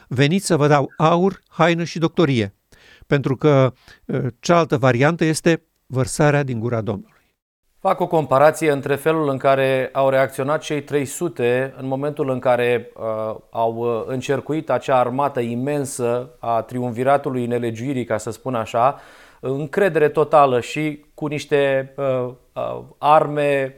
[0.09, 2.55] Veniți să vă dau aur, haină și doctorie,
[3.07, 3.72] pentru că
[4.07, 7.12] uh, cealaltă variantă este vărsarea din gura Domnului.
[7.85, 12.90] Fac o comparație între felul în care au reacționat cei 300 în momentul în care
[12.96, 19.00] uh, au uh, încercuit acea armată imensă a triumviratului nelegiuirii, ca să spun așa,
[19.46, 23.74] încredere totală și cu niște uh, uh, arme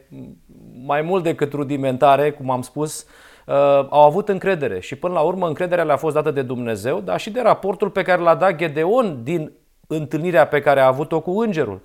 [0.84, 3.06] mai mult decât rudimentare, cum am spus,
[3.46, 3.54] uh,
[3.88, 7.30] au avut încredere și până la urmă încrederea le-a fost dată de Dumnezeu, dar și
[7.30, 9.52] de raportul pe care l-a dat Gedeon din
[9.86, 11.80] întâlnirea pe care a avut-o cu îngerul.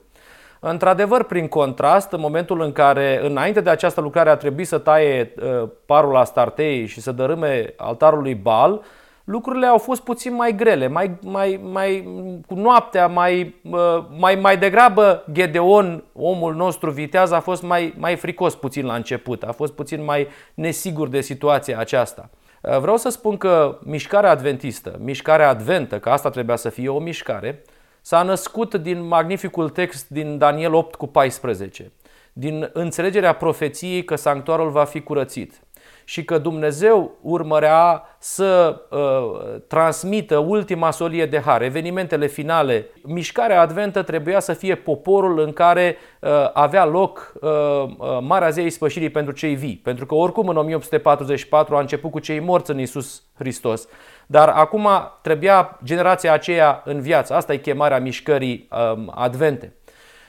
[0.59, 5.33] Într-adevăr, prin contrast, în momentul în care, înainte de această lucrare, a trebuit să taie
[5.41, 8.81] uh, parul Astartei și să dărâme altarul lui Bal,
[9.23, 12.07] lucrurile au fost puțin mai grele, mai, mai, mai,
[12.47, 18.15] cu noaptea, mai, uh, mai, mai degrabă Gedeon, omul nostru viteaz, a fost mai, mai
[18.15, 22.29] fricos puțin la început, a fost puțin mai nesigur de situația aceasta.
[22.61, 26.99] Uh, vreau să spun că mișcarea adventistă, mișcarea adventă, că asta trebuia să fie o
[26.99, 27.61] mișcare,
[28.01, 31.91] s-a născut din magnificul text din Daniel 8 cu 14,
[32.33, 35.61] din înțelegerea profeției că sanctuarul va fi curățit
[36.11, 42.87] și că Dumnezeu urmărea să uh, transmită ultima solie de har, evenimentele finale.
[43.03, 48.69] Mișcarea adventă trebuia să fie poporul în care uh, avea loc uh, uh, Marea Zei
[48.69, 52.79] Spășirii pentru cei vii, pentru că oricum în 1844 a început cu cei morți în
[52.79, 53.87] Isus Hristos.
[54.27, 54.87] Dar acum
[55.21, 57.33] trebuia generația aceea în viață.
[57.33, 59.75] Asta e chemarea mișcării um, advente.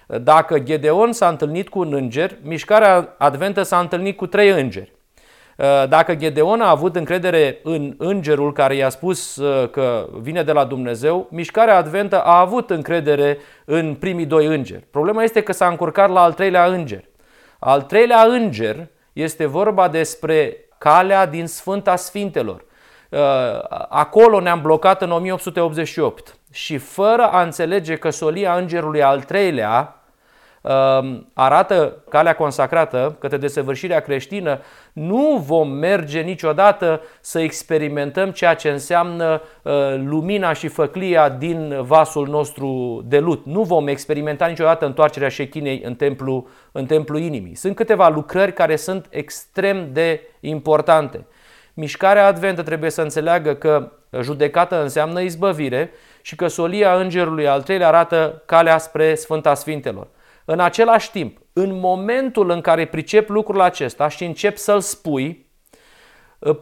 [0.06, 4.92] Dacă Gedeon s-a întâlnit cu un înger, mișcarea adventă s-a întâlnit cu trei îngeri.
[5.56, 10.52] Uh, dacă Gedeon a avut încredere în îngerul care i-a spus uh, că vine de
[10.52, 14.84] la Dumnezeu, mișcarea adventă a avut încredere în primii doi îngeri.
[14.90, 17.04] Problema este că s-a încurcat la al treilea înger.
[17.58, 22.64] Al treilea înger este vorba despre calea din Sfânta Sfintelor.
[23.08, 23.18] Uh,
[23.88, 30.01] acolo ne-am blocat în 1888 și fără a înțelege că solia îngerului al treilea um,
[31.33, 34.61] arată calea consacrată către desăvârșirea creștină,
[34.92, 39.72] nu vom merge niciodată să experimentăm ceea ce înseamnă uh,
[40.05, 43.46] lumina și făclia din vasul nostru de lut.
[43.46, 47.55] Nu vom experimenta niciodată întoarcerea șechinei în templu, în templu inimii.
[47.55, 51.27] Sunt câteva lucrări care sunt extrem de importante.
[51.75, 55.90] Mișcarea adventă trebuie să înțeleagă că judecată înseamnă izbăvire
[56.22, 60.07] și că solia îngerului al treilea arată calea spre Sfânta Sfintelor.
[60.44, 65.50] În același timp, în momentul în care pricep lucrul acesta și încep să-l spui,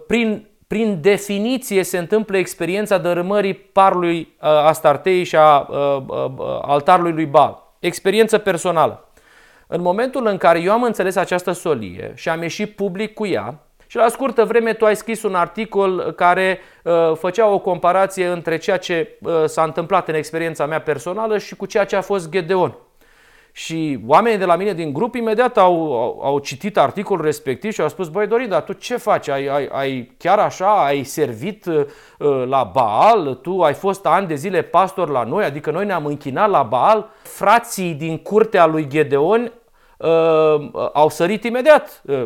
[0.06, 7.12] prin, prin definiție se întâmplă experiența dărâmării parului uh, Astartei și a uh, uh, altarului
[7.12, 7.74] lui Baal.
[7.78, 9.08] Experiență personală.
[9.66, 13.64] În momentul în care eu am înțeles această solie și am ieșit public cu ea,
[13.90, 18.58] și la scurtă vreme tu ai scris un articol care uh, făcea o comparație între
[18.58, 22.30] ceea ce uh, s-a întâmplat în experiența mea personală și cu ceea ce a fost
[22.30, 22.76] Gedeon.
[23.64, 27.80] Și oamenii de la mine din grup imediat au, au, au citit articolul respectiv și
[27.80, 29.28] au spus, băi Dorin, dar tu ce faci?
[29.28, 31.86] Ai, ai, ai chiar așa, ai servit uh,
[32.46, 36.50] la Baal, tu ai fost ani de zile pastor la noi, adică noi ne-am închinat
[36.50, 37.10] la Baal.
[37.22, 39.52] Frații din curtea lui Gedeon
[39.98, 42.22] uh, au sărit imediat uh,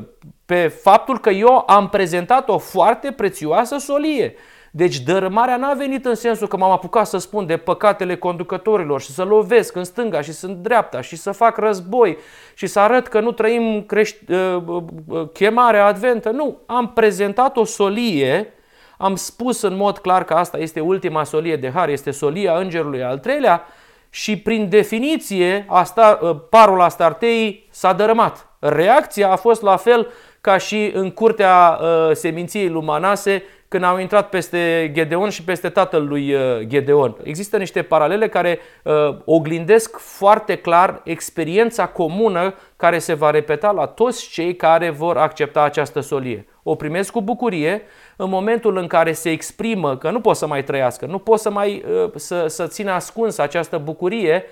[0.47, 4.35] pe faptul că eu am prezentat o foarte prețioasă solie.
[4.77, 9.11] Deci dărâmarea n-a venit în sensul că m-am apucat să spun de păcatele conducătorilor și
[9.11, 12.19] să lovesc în stânga și în dreapta și să fac război
[12.55, 16.31] și să arăt că nu trăim crești, uh, uh, uh, chemarea adventă.
[16.31, 18.53] Nu, am prezentat o solie,
[18.99, 23.03] am spus în mod clar că asta este ultima solie de har, este solia îngerului
[23.03, 23.67] al treilea
[24.11, 26.19] și prin definiție asta,
[26.51, 28.49] parul Astartei s-a dărâmat.
[28.59, 30.09] Reacția a fost la fel
[30.41, 33.43] ca și în curtea uh, seminției lui Manase
[33.75, 37.17] când au intrat peste Gedeon și peste tatăl lui uh, Gedeon.
[37.23, 38.93] Există niște paralele care uh,
[39.25, 45.63] oglindesc foarte clar experiența comună care se va repeta la toți cei care vor accepta
[45.63, 46.47] această solie.
[46.63, 47.83] O primesc cu bucurie
[48.17, 51.51] în momentul în care se exprimă că nu pot să mai trăiască, nu pot să
[51.51, 54.45] mai uh, să, să țină ascuns această bucurie,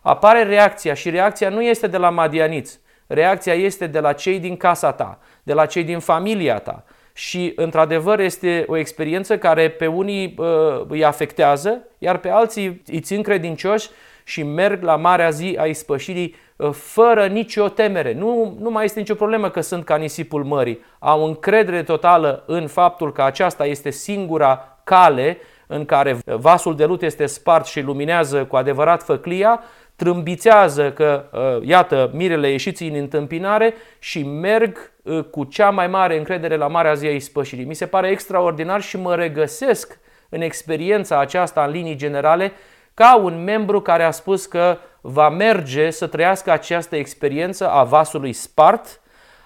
[0.00, 4.56] apare reacția și reacția nu este de la madianiți, reacția este de la cei din
[4.56, 6.84] casa ta, de la cei din familia ta,
[7.20, 10.46] și într-adevăr este o experiență care pe unii uh,
[10.88, 13.88] îi afectează, iar pe alții îi țin credincioși
[14.24, 18.12] și merg la marea zi a ispășirii uh, fără nicio temere.
[18.12, 20.84] Nu, nu mai este nicio problemă că sunt ca nisipul mării.
[20.98, 27.02] Au încredere totală în faptul că aceasta este singura cale în care vasul de lut
[27.02, 29.62] este spart și luminează cu adevărat făclia
[30.00, 34.90] trâmbițează că, uh, iată, mirele ieșiți în întâmpinare și merg uh,
[35.30, 37.64] cu cea mai mare încredere la Marea Zi a Ispășirii.
[37.64, 39.98] Mi se pare extraordinar și mă regăsesc
[40.28, 42.52] în experiența aceasta în linii generale
[42.94, 48.32] ca un membru care a spus că va merge să trăiască această experiență a vasului
[48.32, 49.00] spart,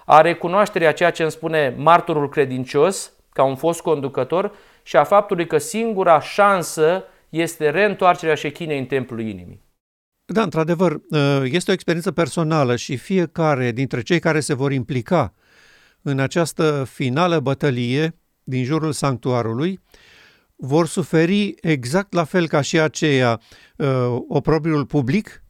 [0.05, 4.51] a recunoașterii a ceea ce îmi spune marturul credincios, ca un fost conducător,
[4.83, 9.63] și a faptului că singura șansă este reîntoarcerea șechinei în templul inimii.
[10.25, 11.01] Da, într-adevăr,
[11.43, 15.33] este o experiență personală și fiecare dintre cei care se vor implica
[16.07, 19.79] în această finală bătălie din jurul sanctuarului
[20.55, 23.41] vor suferi exact la fel ca și aceea
[23.77, 23.87] uh,
[24.27, 25.43] oprobriul public,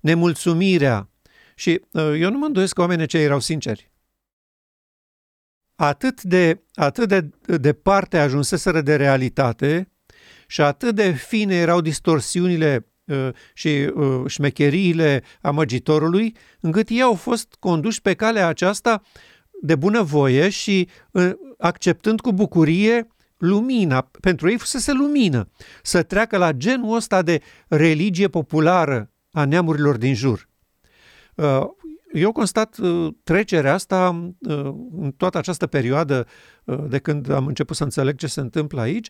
[0.00, 1.10] nemulțumirea
[1.54, 3.90] și uh, eu nu mă îndoiesc că oamenii cei erau sinceri.
[5.74, 9.92] Atât de, atât de departe ajunseseră de realitate
[10.46, 17.56] și atât de fine erau distorsiunile uh, și uh, șmecheriile amăgitorului, încât ei au fost
[17.58, 19.02] conduși pe calea aceasta
[19.64, 23.06] de bunăvoie și uh, acceptând cu bucurie
[23.36, 25.48] lumina, pentru ei fusese lumină,
[25.82, 30.48] să treacă la genul ăsta de religie populară a neamurilor din jur.
[31.34, 31.60] Uh,
[32.12, 36.26] eu constat uh, trecerea asta uh, în toată această perioadă
[36.88, 39.08] de când am început să înțeleg ce se întâmplă aici,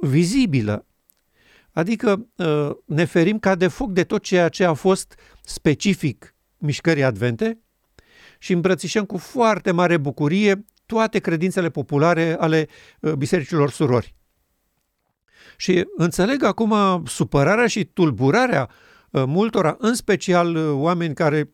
[0.00, 0.86] vizibilă.
[1.72, 2.26] Adică
[2.84, 7.58] ne ferim ca de foc de tot ceea ce a fost specific mișcării advente
[8.38, 12.68] și îmbrățișăm cu foarte mare bucurie toate credințele populare ale
[13.00, 14.14] uh, bisericilor surori.
[15.56, 18.70] Și înțeleg acum supărarea și tulburarea
[19.10, 21.50] uh, multora, în special uh, oameni care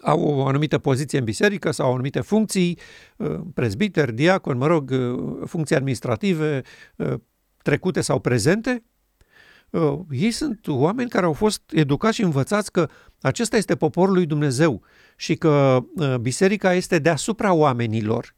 [0.00, 2.78] au o anumită poziție în biserică sau anumite funcții,
[3.54, 4.92] prezbiter, diacon, mă rog,
[5.46, 6.62] funcții administrative
[7.62, 8.84] trecute sau prezente,
[10.10, 12.88] ei sunt oameni care au fost educați și învățați că
[13.20, 14.82] acesta este poporul lui Dumnezeu
[15.16, 18.34] și că uh, biserica este deasupra oamenilor.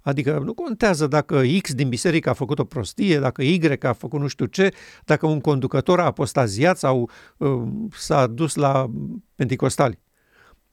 [0.00, 4.20] Adică nu contează dacă X din biserică a făcut o prostie, dacă Y a făcut
[4.20, 4.72] nu știu ce,
[5.04, 8.90] dacă un conducător a apostaziat sau uh, s-a dus la
[9.34, 9.98] penticostali.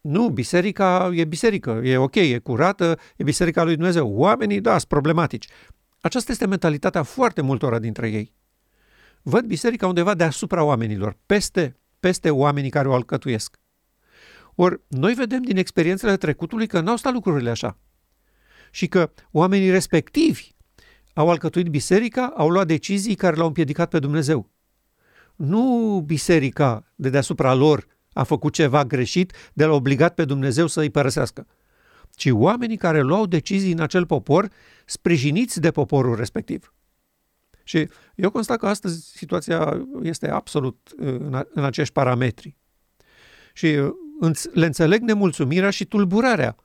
[0.01, 4.11] Nu, biserica e biserică, e ok, e curată, e biserica lui Dumnezeu.
[4.11, 5.47] Oamenii, da, sunt problematici.
[6.01, 8.33] Aceasta este mentalitatea foarte multora dintre ei.
[9.25, 13.59] Văd biserica undeva deasupra oamenilor, peste, peste oamenii care o alcătuiesc.
[14.55, 17.77] Ori noi vedem din experiențele trecutului că n-au stat lucrurile așa.
[18.71, 20.51] Și că oamenii respectivi
[21.13, 24.49] au alcătuit biserica, au luat decizii care l-au împiedicat pe Dumnezeu.
[25.35, 30.79] Nu biserica de deasupra lor a făcut ceva greșit de l-a obligat pe Dumnezeu să
[30.79, 31.47] îi părăsească,
[32.15, 34.49] ci oamenii care luau decizii în acel popor,
[34.85, 36.73] sprijiniți de poporul respectiv.
[37.63, 42.57] Și eu constat că astăzi situația este absolut uh, în, în acești parametri.
[43.53, 43.91] Și uh,
[44.53, 46.55] le înțeleg nemulțumirea și tulburarea,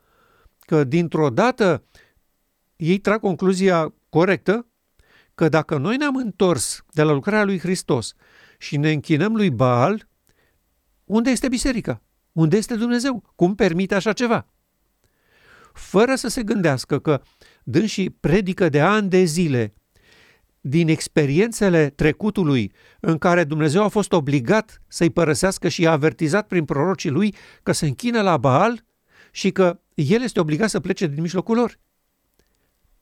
[0.58, 1.84] că dintr-o dată
[2.76, 4.66] ei trag concluzia corectă
[5.34, 8.14] că dacă noi ne-am întors de la lucrarea lui Hristos
[8.58, 10.08] și ne închinăm lui Baal,
[11.04, 12.02] unde este biserica?
[12.32, 13.32] Unde este Dumnezeu?
[13.34, 14.46] Cum permite așa ceva?
[15.72, 17.22] Fără să se gândească că
[17.64, 19.74] dânsii predică de ani de zile
[20.68, 26.64] din experiențele trecutului în care Dumnezeu a fost obligat să-i părăsească și i-a avertizat prin
[26.64, 28.84] prorocii lui că se închină la Baal
[29.30, 31.78] și că el este obligat să plece din mijlocul lor.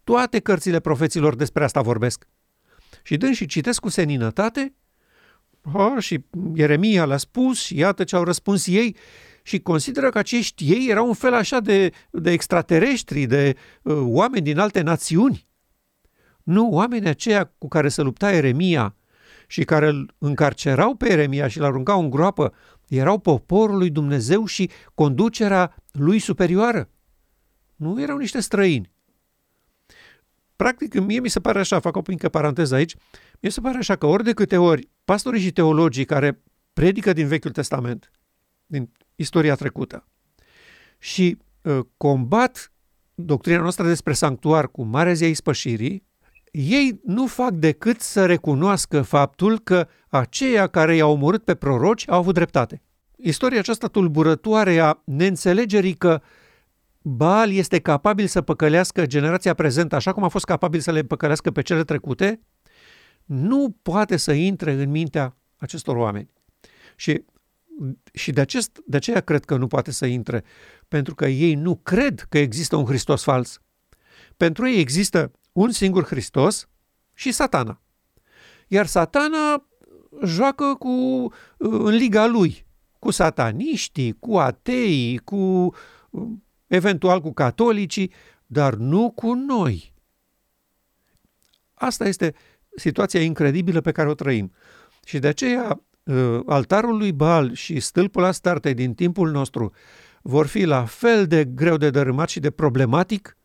[0.04, 2.26] Toate cărțile profeților despre asta vorbesc.
[3.02, 4.74] Și dând și citesc cu seninătate,
[5.72, 8.96] ha, și Ieremia l-a spus și iată ce au răspuns ei
[9.42, 14.44] și consideră că acești ei erau un fel așa de, de extraterestri, de uh, oameni
[14.44, 15.46] din alte națiuni.
[16.47, 18.97] Nu, oamenii aceia cu care se lupta Eremia
[19.47, 22.55] și care îl încarcerau pe Eremia și îl aruncau în groapă,
[22.88, 26.88] erau poporul lui Dumnezeu și conducerea lui superioară.
[27.76, 28.90] Nu erau niște străini.
[30.57, 32.97] Practic, mie mi se pare așa, fac o mică paranteză aici,
[33.40, 36.42] mi se pare așa că ori de câte ori pastorii și teologii care
[36.72, 38.11] predică din Vechiul Testament,
[38.66, 40.07] din istoria trecută,
[40.99, 42.72] și uh, combat
[43.14, 46.07] doctrina noastră despre sanctuar cu marea zi a ispășirii,
[46.59, 52.18] ei nu fac decât să recunoască faptul că aceia care i-au omorât pe proroci au
[52.18, 52.82] avut dreptate.
[53.16, 56.20] Istoria aceasta tulburătoare a neînțelegerii că
[57.02, 61.50] Baal este capabil să păcălească generația prezentă așa cum a fost capabil să le păcălească
[61.50, 62.40] pe cele trecute,
[63.24, 66.30] nu poate să intre în mintea acestor oameni.
[66.96, 67.24] Și,
[68.12, 70.44] și de, acest, de aceea cred că nu poate să intre,
[70.88, 73.61] pentru că ei nu cred că există un Hristos fals.
[74.36, 76.68] Pentru ei există un singur Hristos
[77.14, 77.80] și satana.
[78.68, 79.66] Iar satana
[80.24, 80.88] joacă cu,
[81.59, 82.66] în liga lui,
[82.98, 85.74] cu sataniștii, cu ateii, cu
[86.66, 88.12] eventual cu catolicii,
[88.46, 89.94] dar nu cu noi.
[91.74, 92.34] Asta este
[92.76, 94.52] situația incredibilă pe care o trăim.
[95.04, 99.72] Și de aceea uh, altarul lui Baal și stâlpul Astartei din timpul nostru
[100.22, 103.36] vor fi la fel de greu de dărâmat și de problematic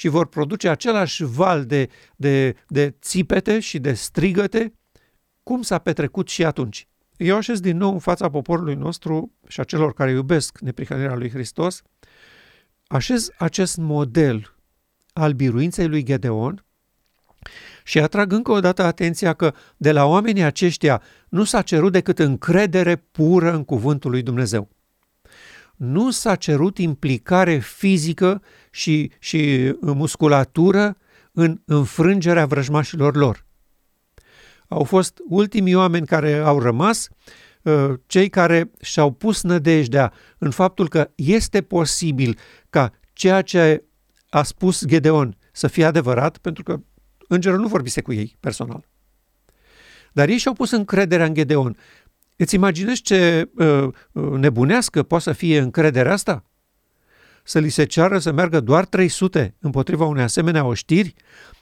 [0.00, 4.74] și vor produce același val de, de, de țipete și de strigăte
[5.42, 6.88] cum s-a petrecut și atunci.
[7.16, 11.30] Eu așez din nou în fața poporului nostru și a celor care iubesc neprihănirea lui
[11.30, 11.82] Hristos,
[12.86, 14.54] așez acest model
[15.12, 16.64] al biruinței lui Gedeon
[17.84, 22.18] și atrag încă o dată atenția că de la oamenii aceștia nu s-a cerut decât
[22.18, 24.68] încredere pură în cuvântul lui Dumnezeu.
[25.80, 30.96] Nu s-a cerut implicare fizică și, și musculatură
[31.32, 33.46] în înfrângerea vrăjmașilor lor.
[34.68, 37.08] Au fost ultimii oameni care au rămas,
[37.62, 42.38] uh, cei care și-au pus nădejdea în faptul că este posibil
[42.70, 43.84] ca ceea ce
[44.28, 46.80] a spus Gedeon să fie adevărat, pentru că
[47.28, 48.88] îngerul nu vorbise cu ei personal.
[50.12, 51.76] Dar ei și-au pus încrederea în Gedeon.
[52.40, 56.44] Îți imaginezi ce uh, uh nebunească poate să fie încrederea asta?
[57.44, 61.14] Să li se ceară să meargă doar 300 împotriva unei asemenea oștiri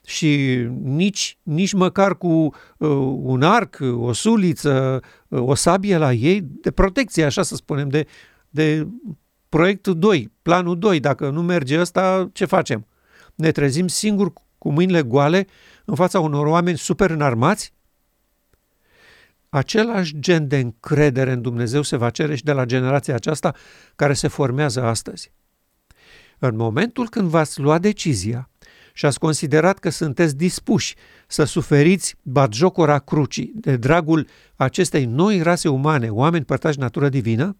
[0.06, 2.88] și nici, nici măcar cu uh,
[3.22, 8.06] un arc, o suliță, uh, o sabie la ei, de protecție, așa să spunem, de,
[8.50, 8.86] de
[9.48, 11.00] proiectul 2, planul 2.
[11.00, 12.86] Dacă nu merge ăsta, ce facem?
[13.34, 15.46] Ne trezim singuri cu mâinile goale
[15.84, 17.76] în fața unor oameni super înarmați?
[19.48, 23.54] Același gen de încredere în Dumnezeu se va cere și de la generația aceasta
[23.96, 25.32] care se formează astăzi.
[26.38, 28.50] În momentul când v-ați luat decizia
[28.92, 30.94] și ați considerat că sunteți dispuși
[31.26, 34.26] să suferiți batjocora crucii de dragul
[34.56, 37.56] acestei noi rase umane, oameni părtași natură divină,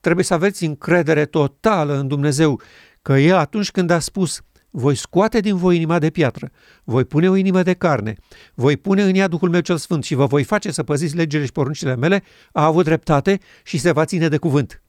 [0.00, 2.60] trebuie să aveți încredere totală în Dumnezeu
[3.02, 4.42] că El atunci când a spus
[4.74, 6.50] voi scoate din voi inima de piatră,
[6.84, 8.16] voi pune o inimă de carne,
[8.54, 11.44] voi pune în ea Duhul meu cel Sfânt și vă voi face să păziți legile
[11.44, 14.82] și poruncile mele, a avut dreptate și se va ține de cuvânt.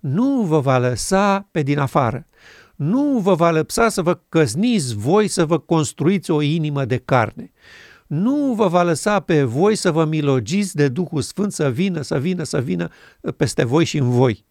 [0.00, 2.26] Nu vă va lăsa pe din afară,
[2.74, 7.52] nu vă va lăsa să vă căzniți voi să vă construiți o inimă de carne.
[8.06, 12.18] Nu vă va lăsa pe voi să vă milogiți de Duhul Sfânt să vină, să
[12.18, 12.88] vină, să vină
[13.36, 14.44] peste voi și în voi.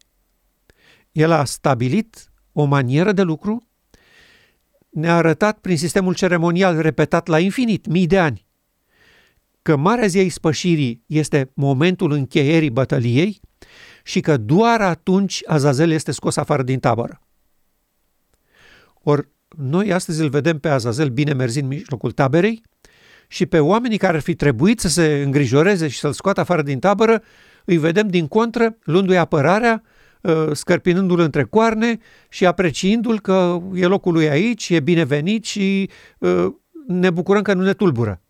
[1.12, 3.68] El a stabilit o manieră de lucru
[4.94, 8.46] ne-a arătat prin sistemul ceremonial repetat la infinit, mii de ani,
[9.62, 13.40] că Marea Zi a Ispășirii este momentul încheierii bătăliei
[14.02, 17.20] și că doar atunci Azazel este scos afară din tabără.
[19.02, 22.62] Ori noi astăzi îl vedem pe Azazel bine merzind în mijlocul taberei
[23.28, 26.78] și pe oamenii care ar fi trebuit să se îngrijoreze și să-l scoată afară din
[26.78, 27.22] tabără,
[27.64, 29.90] îi vedem din contră, luându-i apărarea, Uh,
[30.52, 31.98] scărpinându-l între coarne
[32.28, 36.46] și apreciindu-l că e locul lui aici, e binevenit și uh,
[36.86, 38.20] ne bucurăm că nu ne tulbură,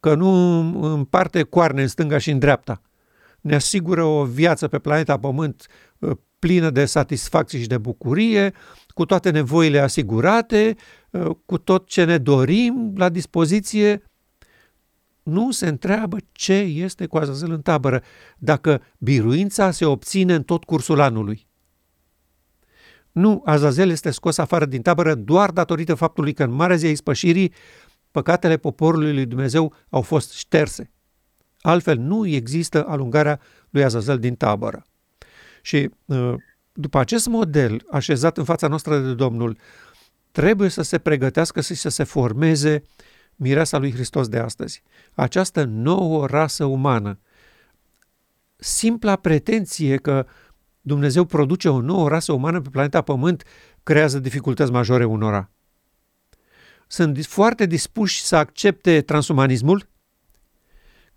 [0.00, 0.32] că nu
[0.94, 2.82] împarte coarne în stânga și în dreapta.
[3.40, 5.66] Ne asigură o viață pe planeta Pământ
[5.98, 8.52] uh, plină de satisfacție și de bucurie,
[8.88, 10.76] cu toate nevoile asigurate,
[11.46, 14.02] cu tot ce ne dorim la dispoziție
[15.30, 18.02] nu se întreabă ce este cu Azazel în tabără,
[18.38, 21.48] dacă biruința se obține în tot cursul anului.
[23.12, 26.90] Nu, Azazel este scos afară din tabără doar datorită faptului că în Marea Zi a
[26.90, 27.52] Ispășirii
[28.10, 30.90] păcatele poporului lui Dumnezeu au fost șterse.
[31.60, 34.84] Altfel nu există alungarea lui Azazel din tabără.
[35.62, 36.34] Și uh,
[36.72, 39.56] după acest model așezat în fața noastră de Domnul,
[40.30, 42.82] trebuie să se pregătească și să se formeze
[43.40, 44.82] mireasa lui Hristos de astăzi.
[45.14, 47.18] Această nouă rasă umană.
[48.56, 50.26] Simpla pretenție că
[50.80, 53.44] Dumnezeu produce o nouă rasă umană pe planeta Pământ
[53.82, 55.50] creează dificultăți majore unora.
[56.86, 59.88] Sunt foarte dispuși să accepte transumanismul,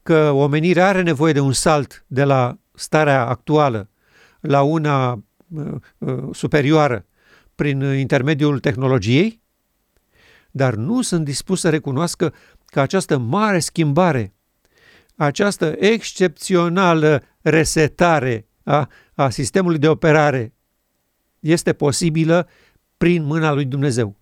[0.03, 3.89] că omenirea are nevoie de un salt de la starea actuală
[4.39, 7.05] la una uh, uh, superioară
[7.55, 9.42] prin intermediul tehnologiei,
[10.55, 12.33] dar nu sunt dispus să recunoască
[12.65, 14.33] că această mare schimbare,
[15.15, 20.53] această excepțională resetare a, a sistemului de operare
[21.39, 22.47] este posibilă
[22.97, 24.15] prin mâna lui Dumnezeu.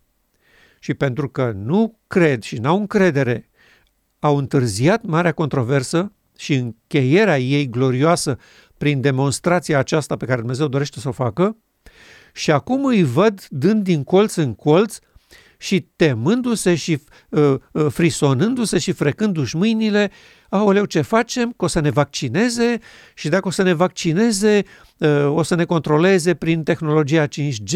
[0.78, 3.50] Și pentru că nu cred și n-au încredere,
[4.18, 8.38] au întârziat marea controversă și încheierea ei glorioasă
[8.78, 11.56] prin demonstrația aceasta pe care Dumnezeu dorește să o facă,
[12.32, 14.98] și acum îi văd dând din colț în colț
[15.62, 20.10] și temându-se și uh, uh, frisonându-se și frecându-și mâinile,
[20.48, 21.52] aoleu, ce facem?
[21.56, 22.78] Că o să ne vaccineze
[23.14, 24.64] și dacă o să ne vaccineze,
[24.98, 27.74] uh, o să ne controleze prin tehnologia 5G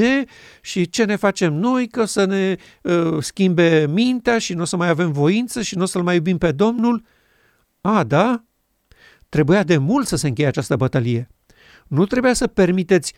[0.61, 1.89] și ce ne facem noi?
[1.89, 5.76] Că o să ne uh, schimbe mintea și nu o să mai avem voință și
[5.76, 7.05] nu o să-L mai iubim pe Domnul?
[7.80, 8.45] A, da?
[9.28, 11.28] Trebuia de mult să se încheie această bătălie.
[11.87, 13.14] Nu trebuia să permiteți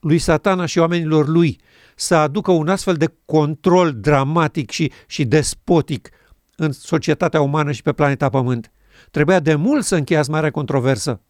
[0.00, 1.60] lui satana și oamenilor lui
[2.00, 6.08] să aducă un astfel de control dramatic și, și despotic
[6.56, 8.72] în societatea umană și pe planeta Pământ.
[9.10, 11.20] Trebuia de mult să încheiați marea controversă.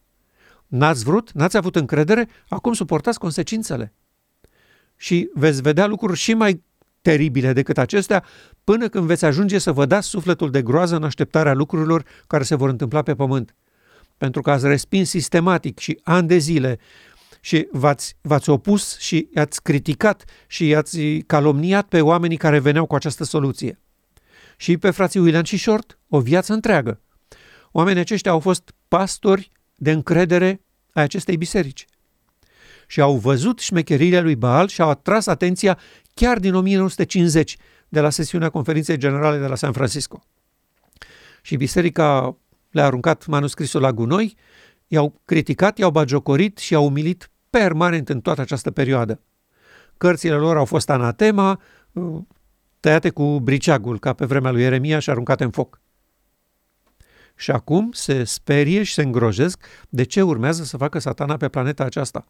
[0.66, 3.92] N-ați vrut, n-ați avut încredere, acum suportați consecințele.
[4.96, 6.62] Și veți vedea lucruri și mai
[7.02, 8.24] teribile decât acestea
[8.64, 12.54] până când veți ajunge să vă dați sufletul de groază în așteptarea lucrurilor care se
[12.54, 13.54] vor întâmpla pe pământ.
[14.16, 16.78] Pentru că ați respins sistematic și ani de zile
[17.40, 22.94] și v-ați, v-ați opus și i-ați criticat și i-ați calomniat pe oamenii care veneau cu
[22.94, 23.80] această soluție.
[24.56, 27.00] Și pe frații William și Short, o viață întreagă.
[27.72, 30.60] Oamenii aceștia au fost pastori de încredere
[30.92, 31.86] a acestei biserici.
[32.86, 35.78] Și au văzut șmecherile lui Baal și au atras atenția
[36.14, 37.56] chiar din 1950
[37.88, 40.22] de la sesiunea conferinței generale de la San Francisco.
[41.42, 42.36] Și biserica
[42.70, 44.36] le-a aruncat manuscrisul la gunoi,
[44.86, 49.20] i-au criticat, i-au bagiocorit și i-au umilit permanent în toată această perioadă.
[49.96, 51.60] Cărțile lor au fost anatema,
[52.80, 55.80] tăiate cu briceagul, ca pe vremea lui Ieremia și aruncate în foc.
[57.34, 61.84] Și acum se sperie și se îngrojesc de ce urmează să facă satana pe planeta
[61.84, 62.26] aceasta.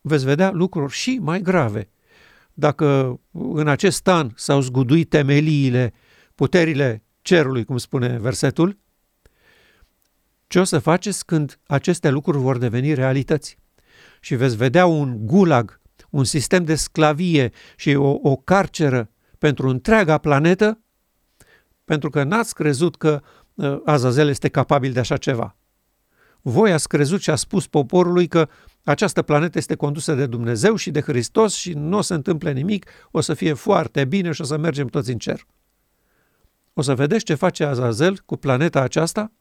[0.00, 1.88] Veți vedea lucruri și mai grave.
[2.54, 5.92] Dacă în acest an s-au zguduit temeliile,
[6.34, 8.78] puterile cerului, cum spune versetul,
[10.46, 13.58] ce o să faceți când aceste lucruri vor deveni realități?
[14.20, 20.18] Și veți vedea un gulag, un sistem de sclavie și o, o carceră pentru întreaga
[20.18, 20.80] planetă,
[21.84, 23.20] pentru că n-ați crezut că
[23.54, 25.56] uh, Azazel este capabil de așa ceva.
[26.40, 28.48] Voi ați crezut și a spus poporului că
[28.84, 32.90] această planetă este condusă de Dumnezeu și de Hristos și nu o să întâmple nimic,
[33.10, 35.46] o să fie foarte bine și o să mergem toți în cer.
[36.72, 39.32] O să vedeți ce face Azazel cu planeta aceasta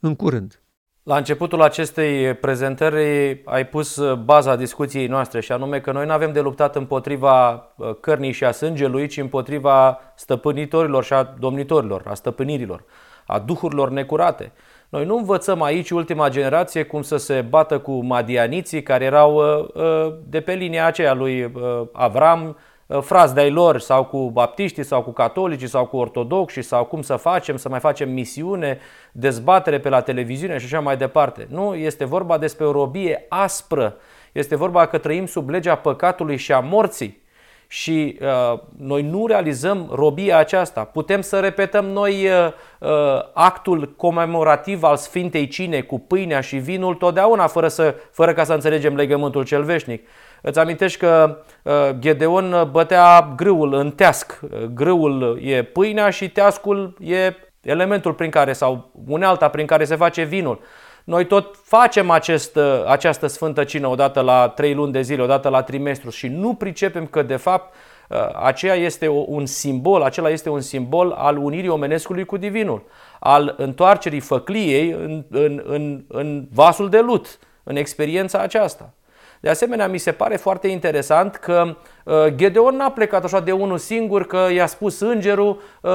[0.00, 0.62] în curând.
[1.06, 6.32] La începutul acestei prezentări ai pus baza discuției noastre și anume că noi nu avem
[6.32, 12.14] de luptat împotriva uh, cărnii și a sângelui, ci împotriva stăpânitorilor și a domnitorilor, a
[12.14, 12.84] stăpânirilor,
[13.26, 14.52] a duhurilor necurate.
[14.88, 19.68] Noi nu învățăm aici ultima generație cum să se bată cu madianiții care erau uh,
[19.74, 21.52] uh, de pe linia aceea lui
[21.92, 22.56] Avram,
[23.00, 27.16] frați de-ai lor sau cu baptiștii sau cu catolicii sau cu ortodoxi sau cum să
[27.16, 28.78] facem, să mai facem misiune,
[29.12, 31.46] dezbatere pe la televiziune și așa mai departe.
[31.50, 33.96] Nu, este vorba despre o robie aspră.
[34.32, 37.24] Este vorba că trăim sub legea păcatului și a morții
[37.68, 40.84] și uh, noi nu realizăm robia aceasta.
[40.84, 42.88] Putem să repetăm noi uh, uh,
[43.32, 48.52] actul comemorativ al Sfintei Cine cu pâinea și vinul totdeauna, fără, să, fără ca să
[48.52, 50.08] înțelegem legământul cel veșnic.
[50.42, 54.40] Îți amintești că uh, Gedeon bătea grâul în teasc.
[54.74, 60.22] Grâul e pâinea și teascul e elementul prin care sau unealta prin care se face
[60.22, 60.60] vinul.
[61.06, 65.62] Noi tot facem acest, această sfântă cină odată la trei luni de zile, odată la
[65.62, 67.74] trimestru și nu pricepem că de fapt
[68.42, 72.82] aceea este un simbol, acela este un simbol al unirii omenescului cu divinul,
[73.20, 78.92] al întoarcerii făcliei în, în, în, în vasul de lut, în experiența aceasta.
[79.40, 83.78] De asemenea, mi se pare foarte interesant că uh, Gedeon n-a plecat așa de unul
[83.78, 85.92] singur, că i-a spus îngerul, uh,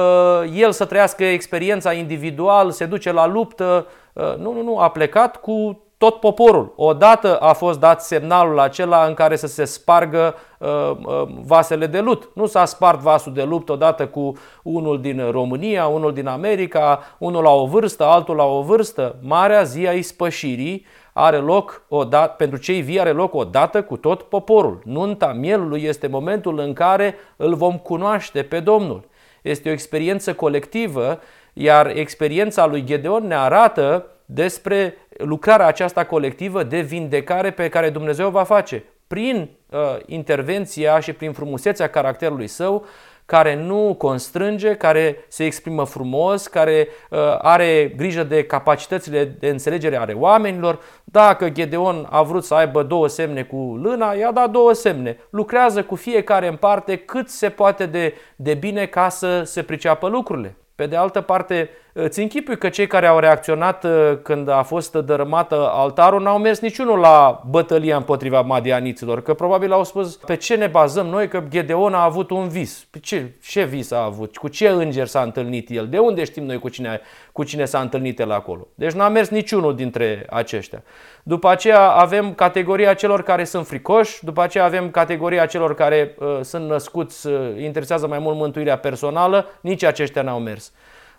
[0.54, 3.86] el să trăiască experiența individual, se duce la luptă.
[4.12, 6.72] Uh, nu, nu, nu, a plecat cu tot poporul.
[6.76, 10.68] Odată a fost dat semnalul acela în care să se spargă uh,
[11.06, 12.30] uh, vasele de lut.
[12.34, 14.32] Nu s-a spart vasul de lut odată cu
[14.62, 19.16] unul din România, unul din America, unul la o vârstă, altul la o vârstă.
[19.20, 23.82] Marea zi a ispășirii are loc o dată, pentru cei vii are loc o dată
[23.82, 24.80] cu tot poporul.
[24.84, 29.10] Nunta mielului este momentul în care îl vom cunoaște pe Domnul.
[29.42, 31.18] Este o experiență colectivă,
[31.52, 38.30] iar experiența lui Gedeon ne arată despre lucrarea aceasta colectivă de vindecare pe care Dumnezeu
[38.30, 42.84] va face prin uh, intervenția și prin frumusețea caracterului său,
[43.26, 49.96] care nu constrânge, care se exprimă frumos, care uh, are grijă de capacitățile de înțelegere
[49.96, 50.80] ale oamenilor.
[51.04, 55.18] Dacă Gedeon a vrut să aibă două semne cu lâna, i-a dat două semne.
[55.30, 60.08] Lucrează cu fiecare în parte cât se poate de, de bine ca să se priceapă
[60.08, 60.56] lucrurile.
[60.82, 64.92] Pe de altă parte, Îți închipui că cei care au reacționat uh, când a fost
[64.92, 70.54] dărâmată altarul n-au mers niciunul la bătălia împotriva madianiților, că probabil au spus pe ce
[70.54, 72.86] ne bazăm noi că Gedeon a avut un vis.
[72.90, 74.36] Pe ce, ce vis a avut?
[74.36, 75.88] Cu ce înger s-a întâlnit el?
[75.88, 77.00] De unde știm noi cu cine,
[77.32, 78.66] cu cine s-a întâlnit el acolo?
[78.74, 80.82] Deci n-a mers niciunul dintre aceștia.
[81.22, 86.38] După aceea avem categoria celor care sunt fricoși, după aceea avem categoria celor care uh,
[86.40, 90.72] sunt născuți, uh, interesează mai mult mântuirea personală, nici aceștia n-au mers.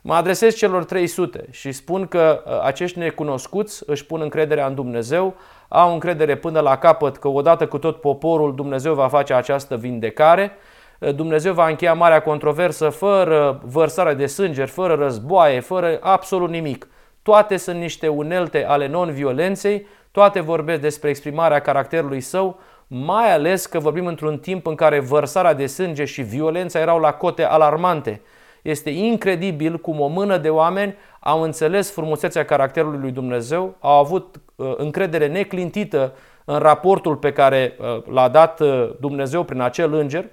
[0.06, 5.36] Mă adresez celor 300 și spun că uh, acești necunoscuți își pun încrederea în Dumnezeu,
[5.68, 10.52] au încredere până la capăt că odată cu tot poporul Dumnezeu va face această vindecare,
[11.00, 16.88] uh, Dumnezeu va încheia marea controversă fără vărsare de sânger, fără războaie, fără absolut nimic.
[17.22, 23.80] Toate sunt niște unelte ale non-violenței, toate vorbesc despre exprimarea caracterului său, mai ales că
[23.80, 28.22] vorbim într-un timp în care vărsarea de sânge și violența erau la cote alarmante.
[28.64, 34.36] Este incredibil cum o mână de oameni au înțeles frumusețea caracterului lui Dumnezeu, au avut
[34.56, 36.14] uh, încredere neclintită
[36.46, 40.26] în raportul pe care uh, l-a dat uh, Dumnezeu prin acel înger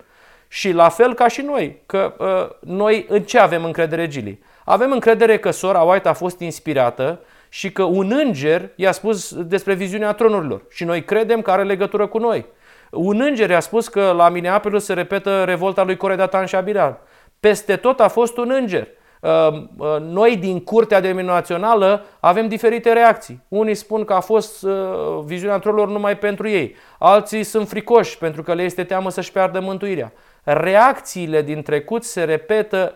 [0.48, 2.14] și la fel ca și noi, că
[2.60, 4.42] noi în ce avem încredere, Gili?
[4.64, 9.74] Avem încredere că sora White a fost inspirată și că un înger i-a spus despre
[9.74, 12.46] viziunea tronurilor și noi credem că are legătură cu noi.
[12.90, 17.00] Un înger i-a spus că la Minneapolis se repetă revolta lui Coredatan și Abiral.
[17.41, 18.88] Peste tot a fost un înger.
[19.20, 19.30] Uh,
[19.76, 23.43] uh, noi din Curtea Denominațională avem diferite reacții.
[23.49, 24.72] Unii spun că a fost uh,
[25.24, 26.74] viziunea tronurilor numai pentru ei.
[26.99, 30.12] Alții sunt fricoși pentru că le este teamă să-și piardă mântuirea.
[30.43, 32.95] Reacțiile din trecut se repetă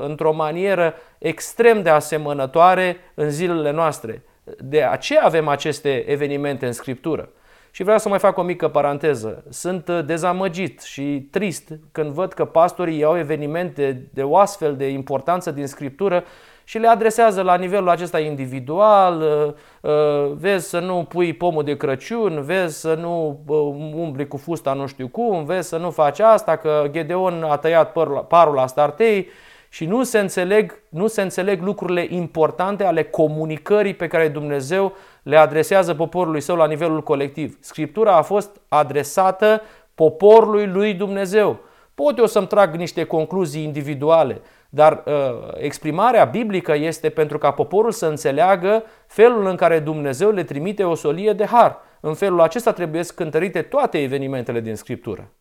[0.00, 4.24] într-o manieră extrem de asemănătoare în zilele noastre.
[4.58, 7.28] De aceea avem aceste evenimente în Scriptură.
[7.70, 9.44] Și vreau să mai fac o mică paranteză.
[9.48, 14.88] Sunt uh, dezamăgit și trist când văd că pastorii iau evenimente de o astfel de
[14.88, 16.24] importanță din Scriptură
[16.64, 21.76] și le adresează la nivelul acesta individual, uh, uh, vezi să nu pui pomul de
[21.76, 23.40] Crăciun, vezi să nu
[23.94, 27.92] umbli cu fusta nu știu cum, vezi să nu faci asta, că Gedeon a tăiat
[28.28, 29.28] parul la startei,
[29.72, 34.92] și nu se, înțeleg, nu se înțeleg lucrurile importante ale comunicării pe care Dumnezeu
[35.22, 37.58] le adresează poporului său la nivelul colectiv.
[37.60, 39.62] Scriptura a fost adresată
[39.94, 41.60] poporului lui Dumnezeu.
[41.94, 44.40] Pot eu să-mi trag niște concluzii individuale,
[44.70, 45.12] dar uh,
[45.54, 50.94] exprimarea biblică este pentru ca poporul să înțeleagă felul în care Dumnezeu le trimite o
[50.94, 51.78] solie de har.
[52.00, 55.32] În felul acesta trebuie cântărite toate evenimentele din Scriptură.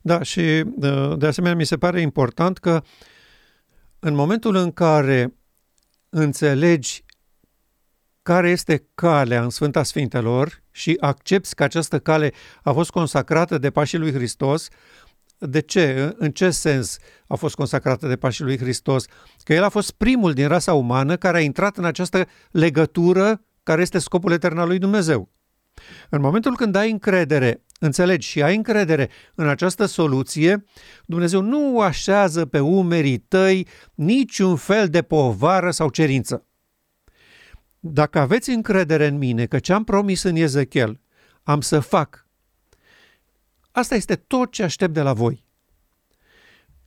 [0.00, 3.14] Da, și uh, de asemenea mi se pare important că uh,
[3.98, 5.34] în momentul în care
[6.08, 7.04] înțelegi
[8.26, 13.70] care este calea în Sfânta Sfintelor și accepti că această cale a fost consacrată de
[13.70, 14.68] pașii lui Hristos,
[15.38, 16.14] de ce?
[16.18, 19.04] În ce sens a fost consacrată de pașii lui Hristos?
[19.44, 23.82] Că el a fost primul din rasa umană care a intrat în această legătură care
[23.82, 25.30] este scopul etern al lui Dumnezeu.
[26.08, 30.64] În momentul când ai încredere înțelegi și ai încredere în această soluție,
[31.04, 36.46] Dumnezeu nu așează pe umerii tăi niciun fel de povară sau cerință.
[37.80, 41.00] Dacă aveți încredere în mine că ce-am promis în Ezechiel
[41.42, 42.26] am să fac,
[43.70, 45.44] asta este tot ce aștept de la voi.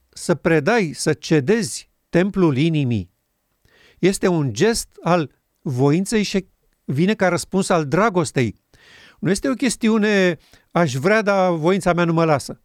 [0.10, 3.12] Să predai, să cedezi templul inimii
[4.00, 5.32] este un gest al
[5.62, 6.48] voinței și
[6.84, 8.56] vine ca răspuns al dragostei.
[9.20, 10.38] Nu este o chestiune
[10.72, 12.62] aș vrea, dar voința mea nu mă lasă.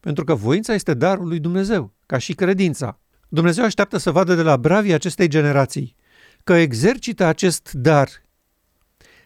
[0.00, 3.00] Pentru că voința este darul lui Dumnezeu, ca și credința.
[3.28, 5.96] Dumnezeu așteaptă să vadă de la bravii acestei generații
[6.44, 8.08] că exercită acest dar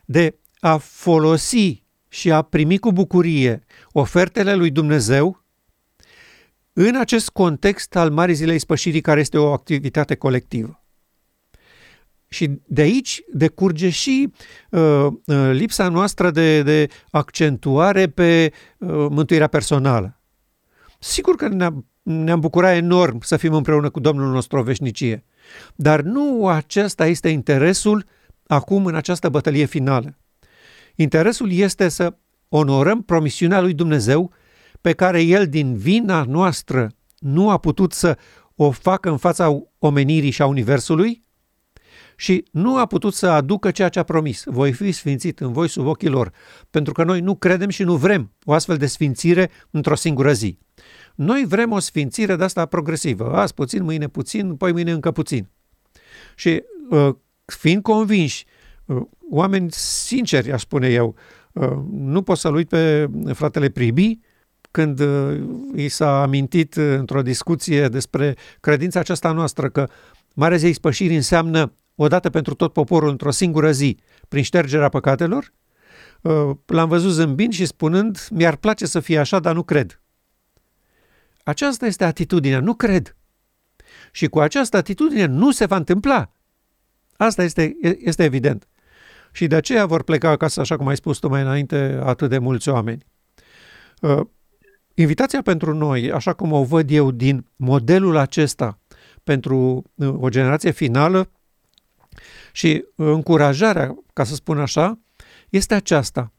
[0.05, 5.45] de a folosi și a primi cu bucurie ofertele lui Dumnezeu
[6.73, 10.85] în acest context al Marii Zilei Spășirii, care este o activitate colectivă.
[12.29, 14.33] Și de aici decurge și
[14.71, 20.21] uh, uh, lipsa noastră de, de accentuare pe uh, mântuirea personală.
[20.99, 25.25] Sigur că ne-am, ne-am bucurat enorm să fim împreună cu Domnul nostru o veșnicie,
[25.75, 28.05] dar nu acesta este interesul
[28.47, 30.17] acum în această bătălie finală.
[30.95, 32.17] Interesul este să
[32.49, 34.33] onorăm promisiunea lui Dumnezeu
[34.81, 38.19] pe care El din vina noastră nu a putut să
[38.55, 41.25] o facă în fața omenirii și a Universului,
[42.17, 44.43] și nu a putut să aducă ceea ce a promis.
[44.45, 46.33] Voi fi sfințit în voi sub ochii lor,
[46.71, 50.59] pentru că noi nu credem și nu vrem o astfel de sfințire într-o singură zi.
[51.17, 53.33] Noi vrem o sfințire de asta progresivă.
[53.33, 55.49] Azi puțin, mâine puțin, poi mâine încă puțin.
[56.35, 57.15] Și uh,
[57.45, 58.45] fiind convinși,
[58.85, 61.15] uh, oameni sinceri, aș spune eu,
[61.53, 64.19] uh, nu pot să-l uit pe fratele Pribi,
[64.71, 65.03] când
[65.75, 69.89] i s-a amintit într-o discuție despre credința aceasta noastră că
[70.35, 73.99] Marea Zei Spășiri înseamnă odată pentru tot poporul într-o singură zi,
[74.29, 75.53] prin ștergerea păcatelor,
[76.21, 80.01] uh, l-am văzut zâmbind și spunând, mi-ar place să fie așa, dar nu cred.
[81.47, 83.17] Aceasta este atitudinea, nu cred.
[84.13, 86.33] Și cu această atitudine nu se va întâmpla.
[87.17, 88.69] Asta este, este evident.
[89.33, 92.39] Și de aceea vor pleca acasă, așa cum ai spus tu mai înainte, atât de
[92.39, 93.05] mulți oameni.
[94.01, 94.21] Uh,
[94.95, 98.79] invitația pentru noi, așa cum o văd eu din modelul acesta
[99.25, 101.31] pentru o generație finală
[102.53, 104.99] și încurajarea, ca să spun așa,
[105.49, 106.33] este aceasta,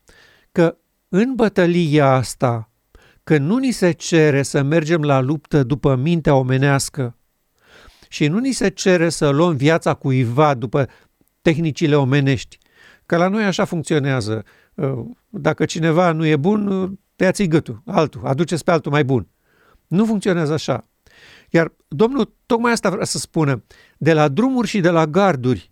[0.51, 0.77] că
[1.09, 2.71] în bătălia asta,
[3.27, 7.15] că nu ni se cere să mergem la luptă după mintea omenească
[8.09, 10.87] și nu ni se cere să luăm viața cuiva după
[11.41, 12.57] tehnicile omenești,
[13.05, 14.43] că la noi așa funcționează.
[15.29, 19.27] Dacă cineva nu e bun, tăiați gâtul, altul, aduceți pe altul mai bun.
[19.87, 20.87] Nu funcționează așa.
[21.49, 23.63] Iar Domnul tocmai asta vrea să spună.
[23.97, 25.67] De la drumuri și de la garduri,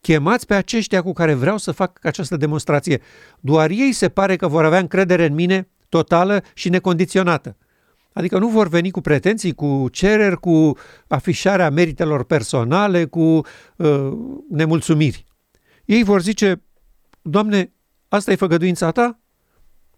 [0.00, 3.00] chemați pe aceștia cu care vreau să fac această demonstrație.
[3.40, 7.56] Doar ei se pare că vor avea încredere în mine totală și necondiționată.
[8.12, 10.76] Adică nu vor veni cu pretenții, cu cereri, cu
[11.08, 13.40] afișarea meritelor personale, cu
[13.76, 14.12] uh,
[14.48, 15.24] nemulțumiri.
[15.84, 16.62] Ei vor zice,
[17.22, 17.72] Doamne,
[18.08, 19.18] asta e făgăduința ta?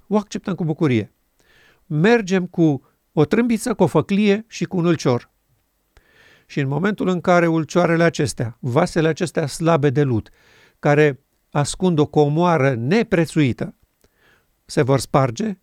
[0.07, 1.13] O acceptăm cu bucurie.
[1.87, 2.83] Mergem cu
[3.13, 5.31] o trâmbiță, cu o făclie și cu un ulcior.
[6.47, 10.31] Și în momentul în care ulcioarele acestea, vasele acestea slabe de lut,
[10.79, 11.21] care
[11.51, 13.75] ascund o comoară neprețuită,
[14.65, 15.59] se vor sparge,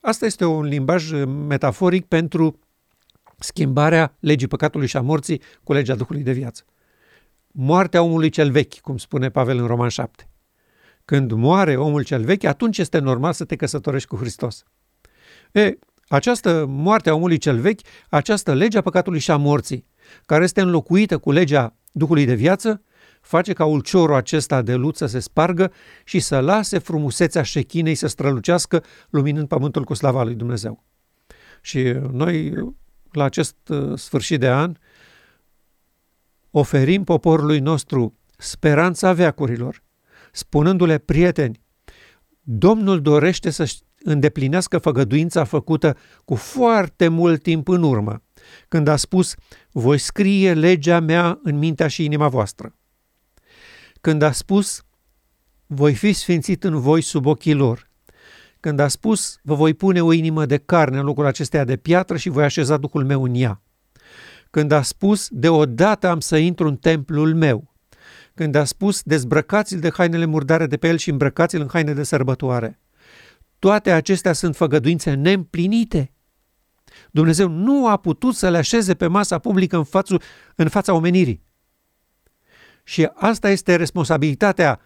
[0.00, 2.58] asta este un limbaj metaforic pentru
[3.38, 6.64] schimbarea legii păcatului și a morții cu legea Duhului de viață.
[7.46, 10.28] Moartea omului cel vechi, cum spune Pavel în Roman 7.
[11.04, 14.64] Când moare omul cel vechi, atunci este normal să te căsătorești cu Hristos.
[15.52, 15.78] E,
[16.08, 19.86] această moarte a omului cel vechi, această lege a păcatului și a morții,
[20.26, 22.82] care este înlocuită cu legea Duhului de viață,
[23.20, 25.72] face ca ulciorul acesta de lut să se spargă
[26.04, 30.84] și să lase frumusețea șechinei să strălucească, luminând pământul cu slava lui Dumnezeu.
[31.60, 32.54] Și noi,
[33.12, 34.76] la acest uh, sfârșit de an,
[36.50, 39.82] oferim poporului nostru speranța veacurilor,
[40.32, 41.60] spunându-le, prieteni,
[42.42, 48.22] Domnul dorește să îndeplinească făgăduința făcută cu foarte mult timp în urmă,
[48.68, 49.34] când a spus,
[49.72, 52.74] voi scrie legea mea în mintea și inima voastră.
[54.00, 54.82] Când a spus,
[55.66, 57.90] voi fi sfințit în voi sub ochii lor.
[58.60, 62.16] Când a spus, vă voi pune o inimă de carne în locul acesteia de piatră
[62.16, 63.62] și voi așeza Duhul meu în ea.
[64.50, 67.74] Când a spus, deodată am să intru în templul meu.
[68.34, 72.02] Când a spus, dezbrăcați-l de hainele murdare de pe el și îmbrăcați-l în haine de
[72.02, 72.80] sărbătoare.
[73.58, 76.12] Toate acestea sunt făgăduințe neîmplinite.
[77.10, 80.22] Dumnezeu nu a putut să le așeze pe masa publică în, fațul,
[80.54, 81.48] în fața omenirii.
[82.90, 84.82] Și asta este responsabilitatea 100%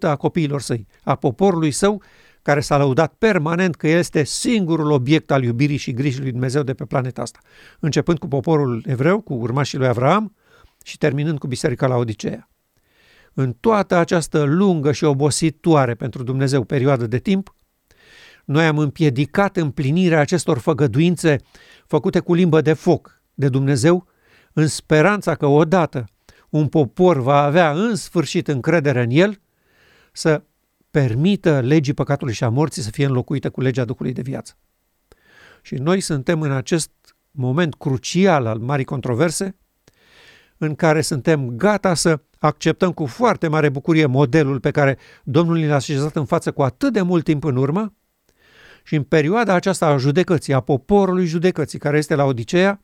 [0.00, 2.02] a copiilor săi, a poporului său,
[2.42, 6.62] care s-a lăudat permanent că el este singurul obiect al iubirii și grijii lui Dumnezeu
[6.62, 7.38] de pe planeta asta,
[7.80, 10.34] începând cu poporul evreu, cu urmașii lui Avram
[10.84, 12.48] și terminând cu biserica la Odiseea.
[13.34, 17.54] În toată această lungă și obositoare pentru Dumnezeu perioadă de timp,
[18.44, 21.40] noi am împiedicat împlinirea acestor făgăduințe
[21.86, 24.06] făcute cu limbă de foc de Dumnezeu,
[24.52, 26.10] în speranța că odată
[26.56, 29.40] un popor va avea în sfârșit încredere în el,
[30.12, 30.42] să
[30.90, 34.56] permită legii păcatului și a morții să fie înlocuită cu legea Duhului de viață.
[35.62, 36.90] Și noi suntem în acest
[37.30, 39.56] moment crucial al marii controverse,
[40.58, 45.74] în care suntem gata să acceptăm cu foarte mare bucurie modelul pe care Domnul l-a
[45.74, 47.94] așezat în față cu atât de mult timp în urmă
[48.84, 52.80] și în perioada aceasta a judecății, a poporului judecății care este la Odiseea,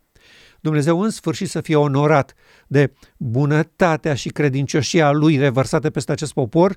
[0.61, 2.35] Dumnezeu în sfârșit să fie onorat
[2.73, 6.77] de bunătatea și credincioșia lui revărsate peste acest popor,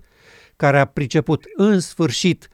[0.55, 2.47] care a priceput în sfârșit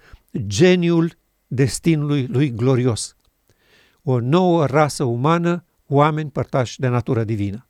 [0.48, 1.12] geniul
[1.48, 3.16] destinului lui glorios.
[4.04, 7.68] O nouă rasă umană, oameni părtași de natură divină.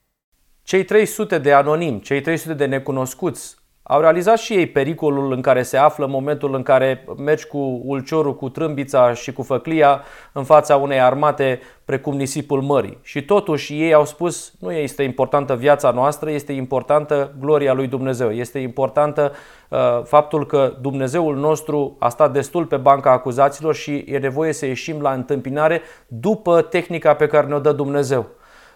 [0.64, 3.56] Cei 300 de anonimi, cei 300 de necunoscuți,
[3.92, 7.82] au realizat și ei pericolul în care se află în momentul în care mergi cu
[7.84, 12.98] ulciorul, cu trâmbița și cu făclia în fața unei armate precum nisipul mării.
[13.02, 18.32] Și totuși ei au spus, nu este importantă viața noastră, este importantă gloria lui Dumnezeu,
[18.32, 19.32] este importantă
[19.70, 24.66] uh, faptul că Dumnezeul nostru a stat destul pe banca acuzaților și e nevoie să
[24.66, 28.30] ieșim la întâmpinare după tehnica pe care ne-o dă Dumnezeu.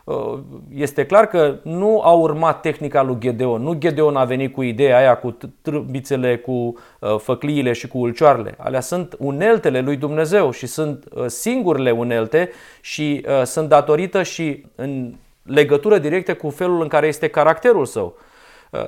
[0.05, 0.39] Uh,
[0.75, 3.61] este clar că nu a urmat tehnica lui Gedeon.
[3.61, 8.55] Nu Gedeon a venit cu ideea aia cu trâmbițele, cu uh, făcliile și cu ulcioarele.
[8.57, 12.49] Alea sunt uneltele lui Dumnezeu și sunt uh, singurele unelte
[12.81, 18.17] și sunt datorită și în legătură directă cu felul în care este caracterul său.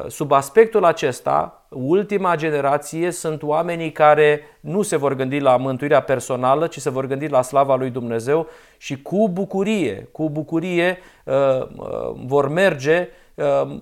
[0.07, 6.67] Sub aspectul acesta, ultima generație sunt oamenii care nu se vor gândi la mântuirea personală,
[6.67, 11.33] ci se vor gândi la slava lui Dumnezeu și cu bucurie, cu bucurie uh,
[11.77, 13.77] uh, vor merge uh,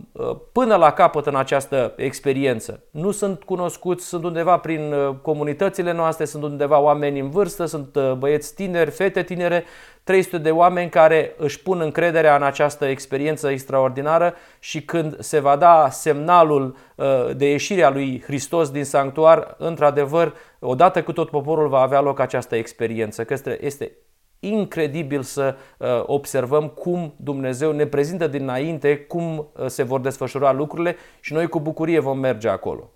[0.51, 2.83] până la capăt în această experiență.
[2.91, 8.55] Nu sunt cunoscuți, sunt undeva prin comunitățile noastre, sunt undeva oameni în vârstă, sunt băieți
[8.55, 9.63] tineri, fete tinere,
[10.05, 15.55] 300 de oameni care își pun încrederea în această experiență extraordinară și când se va
[15.55, 21.67] da semnalul uh, de ieșire a lui Hristos din sanctuar, într-adevăr, odată cu tot poporul
[21.67, 23.91] va avea loc această experiență, că este
[24.39, 30.95] incredibil să uh, observăm cum Dumnezeu ne prezintă dinainte cum uh, se vor desfășura lucrurile
[31.19, 32.91] și noi cu bucurie vom merge acolo.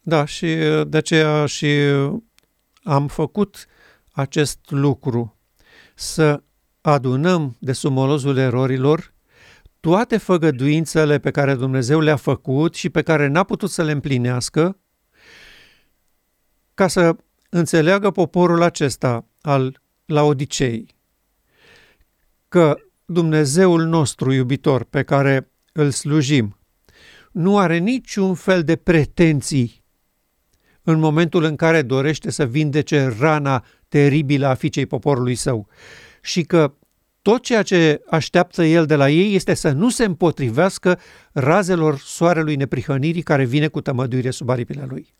[0.00, 1.68] Da, și uh, de aceea și
[2.82, 3.66] am făcut
[4.12, 5.37] acest lucru,
[5.98, 6.42] să
[6.80, 9.14] adunăm de sumolozul erorilor
[9.80, 14.78] toate făgăduințele pe care Dumnezeu le-a făcut și pe care n-a putut să le împlinească,
[16.74, 17.16] ca să
[17.48, 20.96] înțeleagă poporul acesta al la Odicei
[22.48, 26.58] că Dumnezeul nostru iubitor pe care îl slujim
[27.32, 29.84] nu are niciun fel de pretenții
[30.82, 35.68] în momentul în care dorește să vindece rana teribilă a fiicei poporului său
[36.20, 36.74] și că
[37.22, 40.98] tot ceea ce așteaptă el de la ei este să nu se împotrivească
[41.32, 45.14] razelor soarelui neprihănirii care vine cu tămăduire sub aripile lui.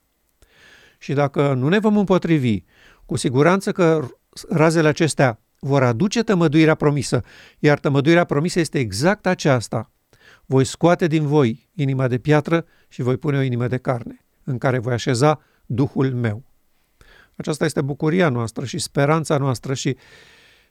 [0.98, 2.62] Și dacă nu ne vom împotrivi,
[3.06, 4.08] cu siguranță că
[4.48, 7.22] razele acestea vor aduce tămăduirea promisă,
[7.58, 9.92] iar tămăduirea promisă este exact aceasta.
[10.46, 14.58] Voi scoate din voi inima de piatră și voi pune o inimă de carne, în
[14.58, 16.42] care voi așeza Duhul meu.
[17.38, 19.96] Aceasta este bucuria noastră și speranța noastră și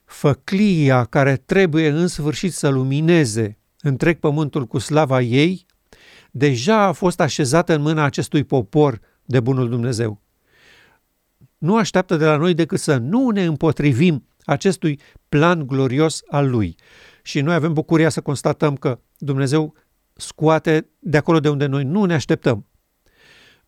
[0.04, 5.66] făclia care trebuie în sfârșit să lumineze întreg pământul cu slava ei,
[6.30, 10.20] deja a fost așezată în mâna acestui popor de bunul Dumnezeu
[11.58, 16.76] nu așteaptă de la noi decât să nu ne împotrivim acestui plan glorios al lui.
[17.22, 19.74] Și noi avem bucuria să constatăm că Dumnezeu
[20.14, 22.66] scoate de acolo de unde noi nu ne așteptăm.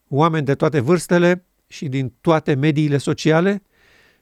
[0.09, 3.63] Oameni de toate vârstele și din toate mediile sociale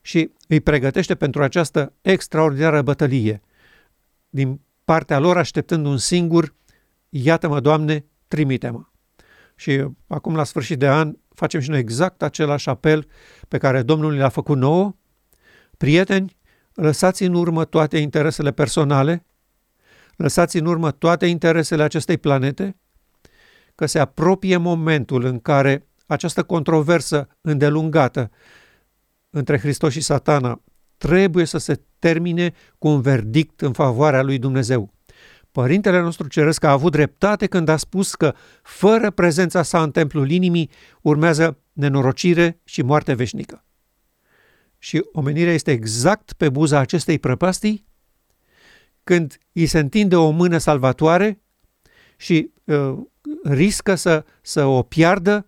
[0.01, 3.43] și îi pregătește pentru această extraordinară bătălie.
[4.29, 6.55] Din partea lor așteptând un singur,
[7.09, 8.83] iată-mă, Doamne, trimite-mă.
[9.55, 13.07] Și acum, la sfârșit de an, facem și noi exact același apel
[13.49, 14.97] pe care Domnul le-a făcut nouă.
[15.77, 16.37] Prieteni,
[16.75, 19.25] lăsați în urmă toate interesele personale,
[20.17, 22.77] lăsați în urmă toate interesele acestei planete,
[23.75, 28.31] că se apropie momentul în care această controversă îndelungată
[29.31, 30.63] între Hristos și satana
[30.97, 34.93] trebuie să se termine cu un verdict în favoarea lui Dumnezeu.
[35.53, 40.31] Părintele nostru Ceresc a avut dreptate când a spus că fără prezența sa în templul
[40.31, 40.71] inimii
[41.03, 43.65] urmează nenorocire și moarte veșnică.
[44.79, 47.87] Și omenirea este exact pe buza acestei prăpastii
[49.05, 51.41] când îi se întinde o mână salvatoare
[52.17, 52.99] și uh,
[53.43, 55.48] riscă să, să o piardă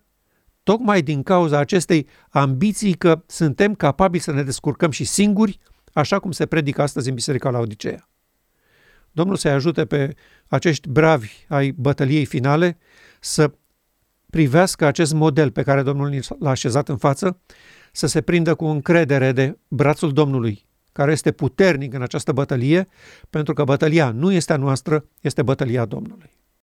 [0.71, 5.59] tocmai din cauza acestei ambiții că suntem capabili să ne descurcăm și singuri,
[5.93, 8.09] așa cum se predică astăzi în Biserica la Odiceea.
[9.11, 10.15] Domnul să-i ajute pe
[10.47, 12.77] acești bravi ai bătăliei finale
[13.19, 13.51] să
[14.29, 17.39] privească acest model pe care Domnul l-a așezat în față,
[17.91, 22.87] să se prindă cu încredere de brațul Domnului, care este puternic în această bătălie,
[23.29, 26.29] pentru că bătălia nu este a noastră, este bătălia Domnului.